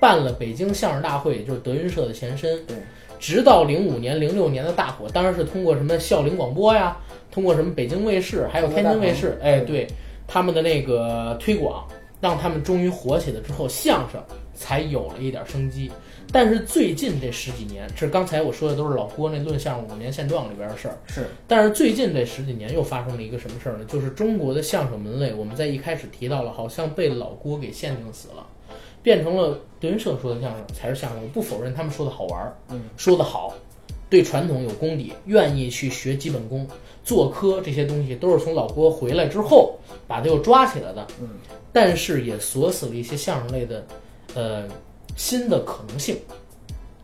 [0.02, 2.62] 办了北京相声大会，也就是德云社的前身。
[2.66, 2.76] 对，
[3.18, 6.98] 直到零五年、零六年的大火，当然是通过什么孝陵广播呀，
[7.32, 9.88] 通过什么北京卫视，还有天津卫视，哎，对
[10.28, 11.88] 他们的那个推广，
[12.20, 14.22] 让他们终于火起来之后，相声
[14.54, 15.90] 才有了一点生机。
[16.32, 20.98] 但是最近这十几年，这刚才我说的都是老郭那《论相声五年现状》里边的事儿。
[21.08, 23.86] 是但是最近这十几年又发生了一个什么事儿呢？
[23.86, 28.46] 就是中国的相声门类，我们在一开始提到了，好像被老郭给限定死了，
[29.02, 31.22] 变成了德云社说的相声才是相声。
[31.22, 33.54] 我不否认他们说的好玩儿，嗯，说的好，
[34.10, 36.68] 对传统有功底，愿意去学基本功、
[37.04, 41.06] 做科这些东西，都是从老郭回来之后把他又抓起来的。
[41.22, 41.30] 嗯，
[41.72, 43.86] 但是也锁死了一些相声类的，
[44.36, 44.68] 呃，
[45.16, 46.18] 新的可能性。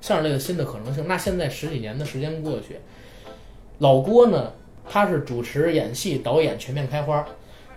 [0.01, 1.05] 相声类的新的可能性。
[1.07, 2.77] 那现在十几年的时间过去，
[3.79, 4.51] 老郭呢，
[4.89, 7.25] 他是主持、演戏、导演全面开花。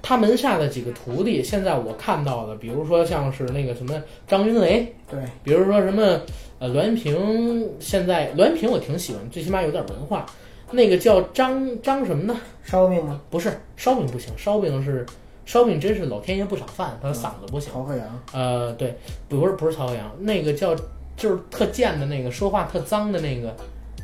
[0.00, 6.20] 他门下的几个徒弟，现在我看到的，比如说像是那个什么张云雷，对，比如说什么
[6.58, 10.26] 呃栾云平，现在栾云平我挺喜欢，最起码有点文化。
[10.72, 12.40] 那个叫张张什么呢？
[12.64, 13.20] 烧饼吗？
[13.30, 15.06] 不是烧饼不行，烧饼是
[15.44, 17.72] 烧饼真是老天爷不赏饭，他嗓子不行。
[17.72, 18.96] 曹鹤阳，呃，对，
[19.28, 20.74] 不是不是曹阳，那个叫
[21.16, 23.54] 就是特贱的那个，说话特脏的那个，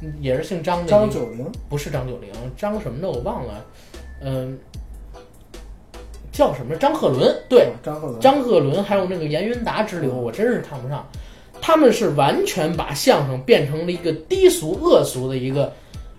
[0.02, 0.88] 嗯也是姓张的。
[0.88, 3.64] 张九龄，不是张九龄，张什么的我忘了，
[4.20, 4.58] 嗯、
[6.32, 6.76] 叫什么？
[6.76, 11.06] 张鹤伦，对，啊张鹤伦，张鹤伦还有那个严云达之流，我真是看不上。
[11.60, 15.72] 他们是完全把相声变成了一个低俗恶俗的一个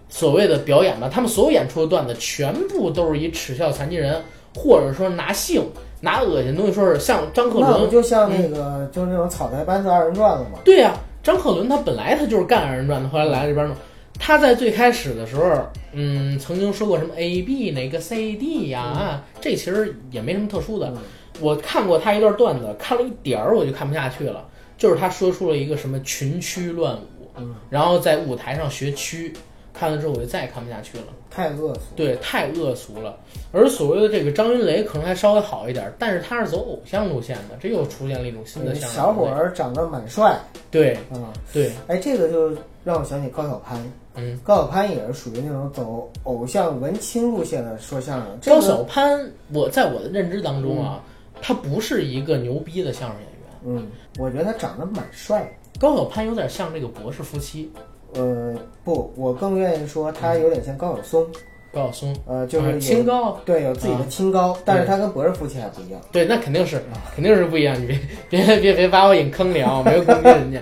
[0.09, 1.09] 所谓的表演吧。
[1.09, 4.21] 他们所有演出的段子全部都是以耻笑残疾人，
[4.55, 5.63] 或者说拿性、
[6.01, 10.59] 拿恶心的东西，说是像张鹤那不伦，就像那个就是那种草台班子二人转了吗？
[10.63, 13.75] 对呀、张鹤伦他本来他就是干二人转的，后来来这边弄。
[14.17, 20.87] 他在最开始的时候，嗯，曾经说过什么 A B 哪个 C D 呀、啊，这其实也没什么特殊的。
[20.87, 20.97] 嗯
[21.41, 24.45] 我看过他一段段子，看了一点儿我就看不下去了。
[24.77, 29.31] 就是他说出了一个什么群曲乱舞，嗯然后在舞台上学曲，
[29.79, 31.05] 看了之后我就再也看不下去了。
[31.29, 31.81] 太恶俗。
[31.95, 33.17] 对，太恶俗了。
[33.53, 38.97] 而所谓的这个张云雷可能还稍微好一点，但是他是走偶像路线的，这又出现了一种新的相声。
[38.97, 40.37] 小伙，儿长得蛮帅
[40.69, 42.53] 对啊，对，哎，这个就
[42.83, 43.81] 让我想起高晓攀。
[44.15, 48.37] 嗯，高晓攀也是属于那种走偶像文青路线的说相声。
[48.41, 51.01] 这个高晓攀，我在我的认知当中啊，
[51.41, 53.29] 他不是一个牛逼的相声演
[53.75, 53.81] 员。
[53.83, 55.49] 嗯，我觉得他长得蛮帅。
[55.79, 57.71] 高晓攀有点像这个博士夫妻
[58.15, 61.27] 呃，不，我更愿意说他有点像高晓松，
[61.71, 66.01] 高晓松，呃，就是清高，对，有自己的啊清高，但是他跟博士夫妻还不一样。
[66.11, 66.81] 对，那肯定是，
[67.15, 67.79] 肯定是不一样。
[67.79, 67.87] 你
[68.29, 69.77] 别别别别把我引坑里啊！
[69.77, 70.59] 我没有攻击人家。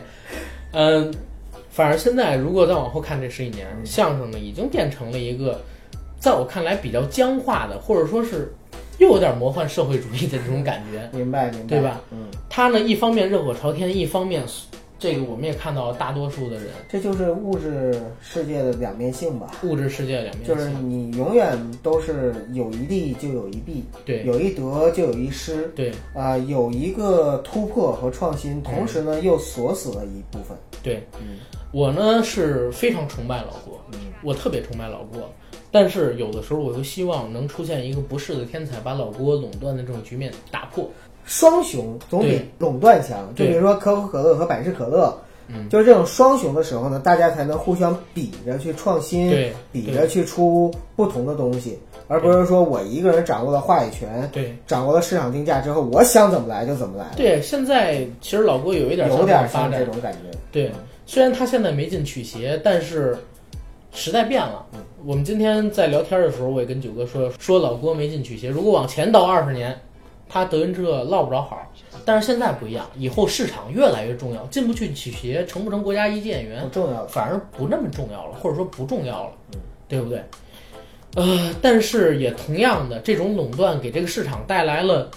[0.74, 1.14] 嗯，
[1.70, 5.62] 反而现在如果再往后看这十几年，相声呢已经变成了一个，
[6.20, 8.54] 在我看来比较僵化的，或者说是
[8.98, 11.10] 又有点魔幻社会主义的这种感觉。
[11.18, 12.02] 明白，明白，对吧？
[12.12, 14.44] 嗯，他呢一方面热火朝天，一方面
[15.00, 19.52] 这个我们也看到大多数的人这就是物质世界的两面性吧。
[19.64, 20.56] 物质世界两面性。
[20.56, 30.58] 就是你永远都是有一利就有一弊，对有一得就有一失，对啊、有一个突破和创新，同时呢又锁死了一部分。
[30.82, 31.38] 对，嗯
[31.72, 33.80] 我呢是非常崇拜老郭，
[34.24, 35.30] 我特别崇拜老郭，
[35.70, 40.90] 但是有的时候我又希望能出现一个不是的天才，把老郭垄断的这种局面打破。
[41.28, 43.32] 双雄总比垄断强。
[43.36, 45.16] 就比如说可口可乐和百事可乐，
[45.48, 49.54] 嗯，就是这种双雄的时候呢，大家才能互相比着去创新，对。
[49.72, 54.58] 比着去出不同的东西，而不是说我一个人掌握了话语权，对。
[54.66, 60.38] 掌握了市场定价之后，我想怎么来就怎么来，对，现在其实老郭有一点有向点像这，种感觉。
[60.52, 60.72] 对，
[61.06, 63.16] 虽然他现在没进曲协，但是
[63.94, 64.66] 时代变了。
[65.06, 69.80] 我们今天在聊天的时候，我也跟九哥说，说老郭没进曲协，如果往前倒二十年，
[70.30, 71.62] 他德云社落不着好。
[72.06, 79.32] 但是现在不一样，以后市场越来越重要，进不去企协，成不成国家一级演员不，重要，反而不那么重要了，或者说不重要了，
[79.88, 80.24] 对不对？
[81.16, 85.10] 呃，但是也同样的，这种垄断给这个市场带来了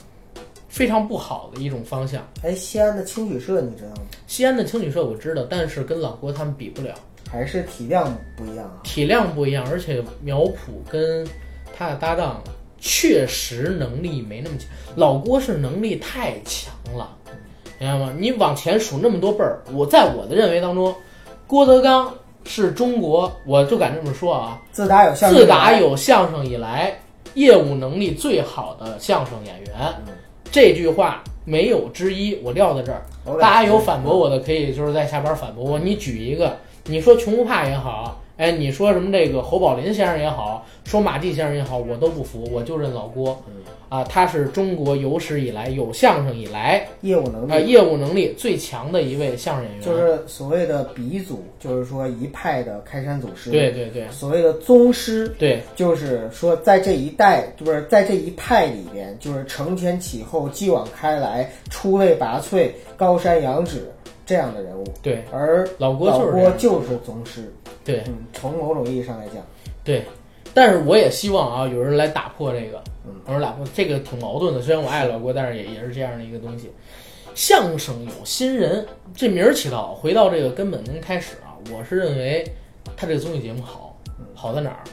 [0.69, 2.27] 非常不好的一种方向。
[2.43, 4.03] 哎，西安的青旅社你知道吗？
[4.27, 6.95] 西安的青旅社我知道，但是跟老郭他们比不了，
[7.31, 8.81] 还是体量不一样啊？
[8.83, 10.55] 体量不一样，而且苗圃
[10.89, 11.27] 跟
[11.77, 12.43] 他的搭档
[12.81, 14.67] 确实能力没那么强。
[14.97, 17.17] 老郭是能力太强了，
[17.79, 18.13] 明白吗？
[18.19, 20.95] 你往前数那么多辈儿，我在我的认为当中，
[21.47, 22.13] 郭德纲
[22.45, 26.99] 是中国，我就敢这么说啊，自打有相声，自打有相声以来，
[27.35, 29.75] 业务能力最好的相声演员，
[30.07, 30.13] 嗯
[30.53, 33.03] 这句话没有之一，我撂在这儿。
[33.41, 35.79] 大家有反驳我的，可以就是在下边反驳我。
[35.79, 36.57] 你举一个，
[36.87, 43.39] 你说穷不怕也好，哎，你说什么这个侯宝林先生也好，说马季先生也好，我都不服，我就认老郭。
[43.91, 49.83] 啊，他是中国有史以来有相声以来业务能啊、力，业务能力最强的一位相声演员。
[49.83, 53.51] 就是所谓的鼻祖，就是说一派的开山祖师。
[53.51, 63.93] 对对对所谓的宗师，对就是说在这一代，不是在这一派里边，就是承前启后、继往开来、出类拔萃、高山仰止
[64.31, 64.85] 这样的人物。
[65.03, 67.53] 对，而老郭老就是郭就是宗师。
[67.85, 69.45] 对嗯，从某种意义上来讲，
[69.83, 70.05] 对，
[70.55, 74.63] 但是我也希望啊，有人来打破这个，嗯有人打破这个挺矛盾的。
[74.63, 76.71] 虽然我爱老郭，但是也也是这样的一个东西。
[77.35, 79.97] 相声有新人，这名儿起得好。
[79.97, 82.47] 回到这个根本跟开始啊，我是认为
[82.97, 83.99] 他这个综艺节目好，
[84.33, 84.85] 好在哪儿？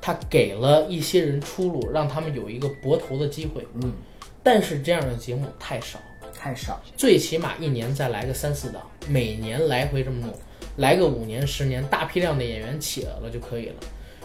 [0.00, 3.66] 他给了一些人出路，让他们有一个搏头的机会。
[3.82, 3.92] 嗯，
[4.40, 5.98] 但是这样的节目太少，
[6.38, 6.80] 太少。
[6.96, 10.30] 最起码一年再来个三四档，每年来回这么弄，
[10.76, 13.74] 来个五年十年，大批量的演员起来了就可以了。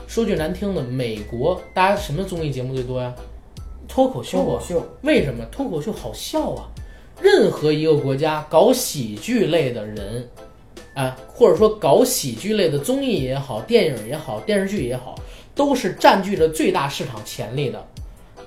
[0.07, 3.13] 说句难听的，美国大家什么综艺节目最多呀？
[3.87, 4.43] 脱口秀啊！
[4.43, 6.67] 脱口秀，为什么脱口秀好笑啊？
[7.21, 10.27] 任何一个国家搞喜剧类的人，
[10.95, 15.15] 啊，或者说搞喜剧类的综艺也好，电影也好，电视剧也好，
[15.53, 17.85] 都是占据着最大市场潜力的。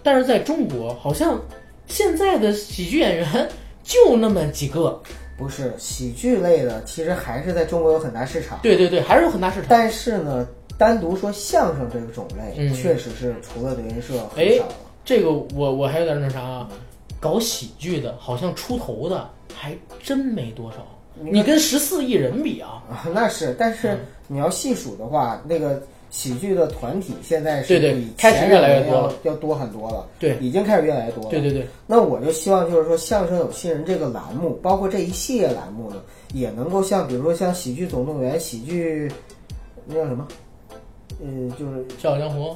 [0.03, 1.41] 但是在中国，好像
[1.87, 3.49] 现在的喜剧演员
[3.83, 5.01] 就那么几个。
[5.37, 8.61] 不是喜剧类的，其实还是在中国有很大市场。
[8.63, 9.67] 对对对，还是有很大市场。
[9.69, 10.47] 但是呢，
[10.79, 14.75] 单独说相声这个种类，嗯确实是除了德云社哎很少了。
[15.05, 16.69] 这个我我还有点那啥啊，
[17.19, 20.87] 搞喜剧的，好像出头的还真没多少。
[21.21, 25.83] 你跟十四亿人比啊，啊，那是，但嗯是你要细数的话，那个
[26.15, 30.07] 喜剧的团体现在是比开始前越来越两年要多了，要多很多了。
[30.21, 30.37] 对。
[30.41, 31.31] 已经开始越来越多了。
[31.31, 35.97] 对对对，那我就希望就是说，相声有新人这个栏目，包括这一系列栏目呢，
[36.33, 39.11] 也能够像比如说像喜剧总动员、喜剧
[39.87, 40.29] 那叫什么，
[41.21, 42.55] 呃，就是笑傲江湖、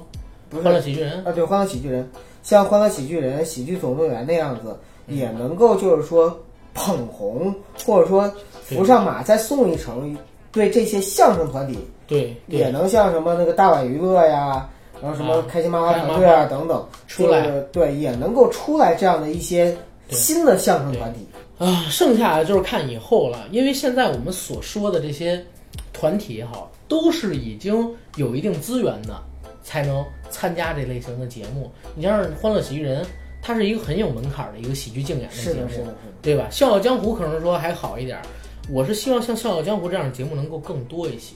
[0.48, 2.08] 不是欢乐喜剧人，啊，对，欢乐喜剧人，
[2.44, 4.78] 像欢乐喜剧人、喜剧总动员那样子，
[5.08, 5.16] 嗯。
[5.16, 6.38] 也能够就是说
[6.74, 7.52] 捧红，
[7.84, 8.32] 或者说
[8.62, 10.16] 扶上马，再送一程，
[10.50, 14.68] 对这些相声团体对对也能像什么那个大碗娱乐呀，
[15.02, 19.76] 然后什么啊开心麻花团队啊等等出来就是对，也能够出来这样的一些
[20.10, 21.26] 新的相声团体。
[21.58, 23.46] 啊，剩下的就是看以后了。
[23.50, 25.44] 因为现在我们所说的这些
[25.92, 29.20] 团体也好，都是已经有一定资源的，
[29.64, 31.70] 才能参加这类型的节目。
[31.96, 33.02] 你像是《欢乐喜剧人》，
[33.42, 35.88] 它是一个很有门槛的一个喜剧竞演的节目。
[36.22, 36.46] 对吧？
[36.54, 38.22] 《笑傲江湖》可能说还好一点儿，
[38.70, 41.34] 我是希望像《笑傲江湖》这样的节目能够更多一些。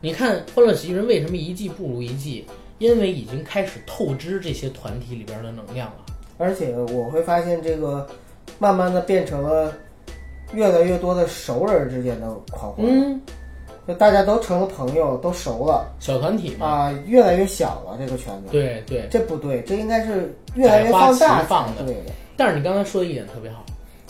[0.00, 2.46] 你看《欢乐喜剧人》为什么一季不如一季？
[2.78, 6.04] 因为已经开始透支这些团体里边的能量了。
[6.36, 8.06] 而且我会发现这个
[8.58, 9.72] 慢慢的变成了
[10.52, 13.20] 越来越多的熟人之间的狂欢，嗯，
[13.86, 18.48] 就大家都成了朋友，都熟了小团体嘛，啊，越来越小了这个圈子。
[18.50, 19.06] 对对。
[19.10, 22.12] 这不对，这应该是越来越放大放的对的。
[22.36, 23.64] 但是你刚才说的一点特别好，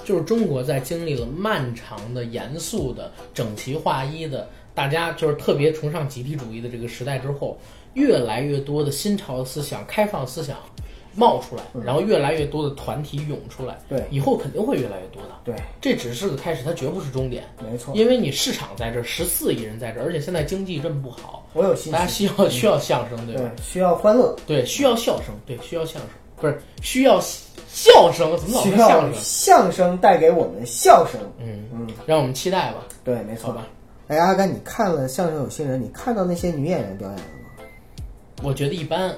[0.05, 7.59] 就是中国在经历了漫长的、严肃的、整齐划一的，大家就是特别崇尚集体主义的这个时代之后，
[7.95, 10.57] 越来越多的新潮思想、开放思想
[11.15, 15.29] 冒出来，然后越来越多的团体涌出来，对以后肯定会越来越多的。
[15.45, 22.07] 对，这只是个开始，它绝不是终点，没错，因为你市场在这儿，十四亿人在这儿，而且现在经济这么不好，我有信大家。
[22.07, 23.43] 需要需要相声，对吧？
[23.43, 24.35] 对，需要欢乐。
[24.47, 26.11] 对，需要笑声，对，需要相声。
[26.43, 27.21] 不是需要
[27.69, 29.23] 笑声，怎么老需要说相声？
[29.23, 31.21] 相声带给我们笑声。
[31.39, 33.65] 嗯，嗯，让我们期待吧，对，没错吧。
[34.09, 37.65] 哎，阿甘，你看了《相声有新人》，你看到那些女演员表演了吗？
[38.43, 39.15] 我觉得一般，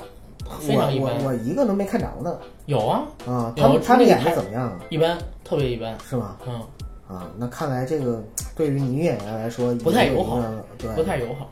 [0.60, 1.24] 非常一般。
[1.24, 2.38] 我一个都没看着呢。
[2.66, 4.80] 有啊，啊，有他们他们演那个的怎么样啊？
[4.90, 5.96] 一般，特别一般。
[6.06, 6.36] 是吗？
[6.46, 6.60] 嗯，
[7.08, 8.22] 啊，那看来这个
[8.54, 11.50] 对于女演员来说不太友好也有一个对，不太友好。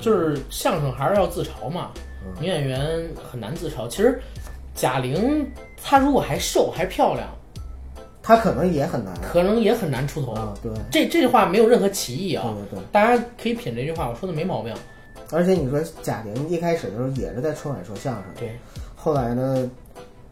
[0.00, 1.90] 就是相声还是要自嘲嘛，
[2.24, 3.86] 嗯女演员很难自嘲。
[3.86, 4.18] 其实
[4.80, 7.28] 贾玲她如果还瘦还漂亮，
[8.22, 9.14] 她可能也很难。
[9.20, 10.32] 可能也很难出头。
[10.32, 12.86] 啊，对，这这句话没有任何歧义啊，对对对。
[12.90, 14.74] 大家可以品这句话，我说的没毛病。
[15.30, 18.56] 而且你说贾玲一开始的时候也是在春晚说相声，对，
[18.96, 19.70] 后来呢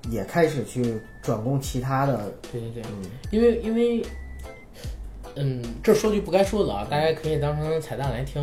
[0.09, 3.11] 也开始去转攻其他的，对对对，嗯。
[3.31, 4.03] 因为因为，
[5.35, 8.43] 嗯，这说句不该说的啊，大家可以当成彩蛋来听。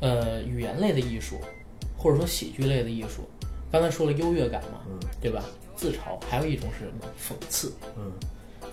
[0.00, 1.36] 呃，语言类的艺术，
[1.96, 3.22] 或者说喜剧类的艺术，
[3.80, 4.80] 刚才说了优越感嘛，
[5.20, 5.44] 对吧？
[5.74, 7.06] 自嘲，还有一种是什么？
[7.20, 7.72] 讽刺。
[7.98, 8.10] 嗯，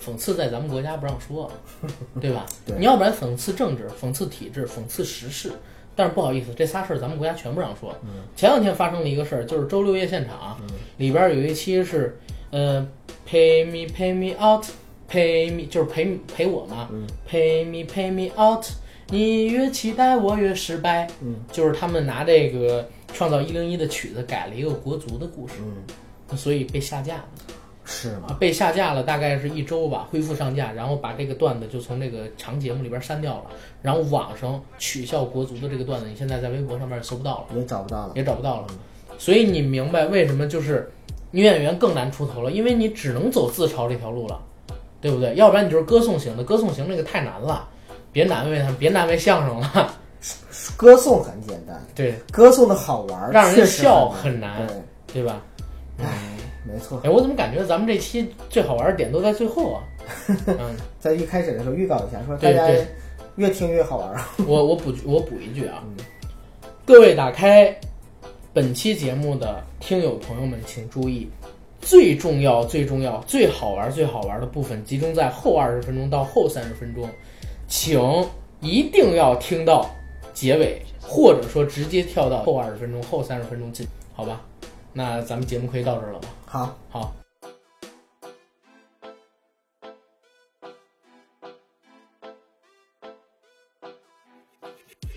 [0.04, 1.52] 讽刺在咱们国家不让说，
[2.22, 2.46] 对吧？
[2.66, 5.52] 对你要不然讽刺政治、讽刺体制、讽刺时事，
[5.96, 7.94] 但是不好意思，这仨事儿咱们国家全不让说。
[8.36, 10.58] 前两天发生了一个事儿，就是周六夜现场、
[10.98, 12.18] 里边有一期是，
[12.52, 12.88] 呃
[13.30, 16.90] ，pay me pay me out，pay me 就是陪陪我嘛、
[17.28, 18.66] p a y me pay me out，
[19.10, 25.54] 你越期待我越失败，嗯，就是他们拿这个创造一零一的曲子改了一个国足的故事，
[26.30, 27.26] 嗯，所以被下架了。
[27.86, 28.28] 是吗？
[28.30, 33.44] 啊，被下架了，大概是一周吧，恢复上架，然后把这个段子就从这个长节目里边删掉了，
[33.82, 38.68] 然后网上取笑国足的这个段子，你现在在微博上面搜不到了，也找不到了，也找不到了，
[39.18, 40.90] 所以你明白为什么就是
[41.32, 44.42] 女演员更难出头了，因为你只能走自嘲这条路了，
[45.02, 45.36] 对不对？
[45.36, 47.68] 要不然你就是歌颂型的，歌颂型那个太难了，
[48.14, 49.94] 别难为他们，别难为相声了，
[50.76, 55.42] 歌颂很简单，对歌颂的好玩儿，让人笑很很难对，对吧？
[56.00, 56.06] 唉，
[56.66, 57.00] 没错。
[57.04, 59.84] 哎，我怎么感觉咱们这期最好玩的点都在最后啊？
[60.48, 60.76] 嗯。
[61.00, 62.68] 在一开始的时候预告一下，说大家
[63.36, 64.22] 越听越好玩儿。
[64.48, 65.84] 我我补我补一句啊，
[66.86, 67.76] 各位打开
[68.54, 71.30] 本期节目的听友朋友们，请注意，
[71.82, 77.10] 最重要、最重要、最好玩、最好玩的部分集中在后二十分钟到后三十分钟，
[77.68, 78.00] 请
[78.62, 79.90] 一定要听到
[80.34, 84.42] 结尾，或者说直接跳到后二十分钟、后三十分钟进，好吧？
[84.94, 86.28] 那咱们节目可以到这儿了吧？
[86.46, 87.16] 好，好，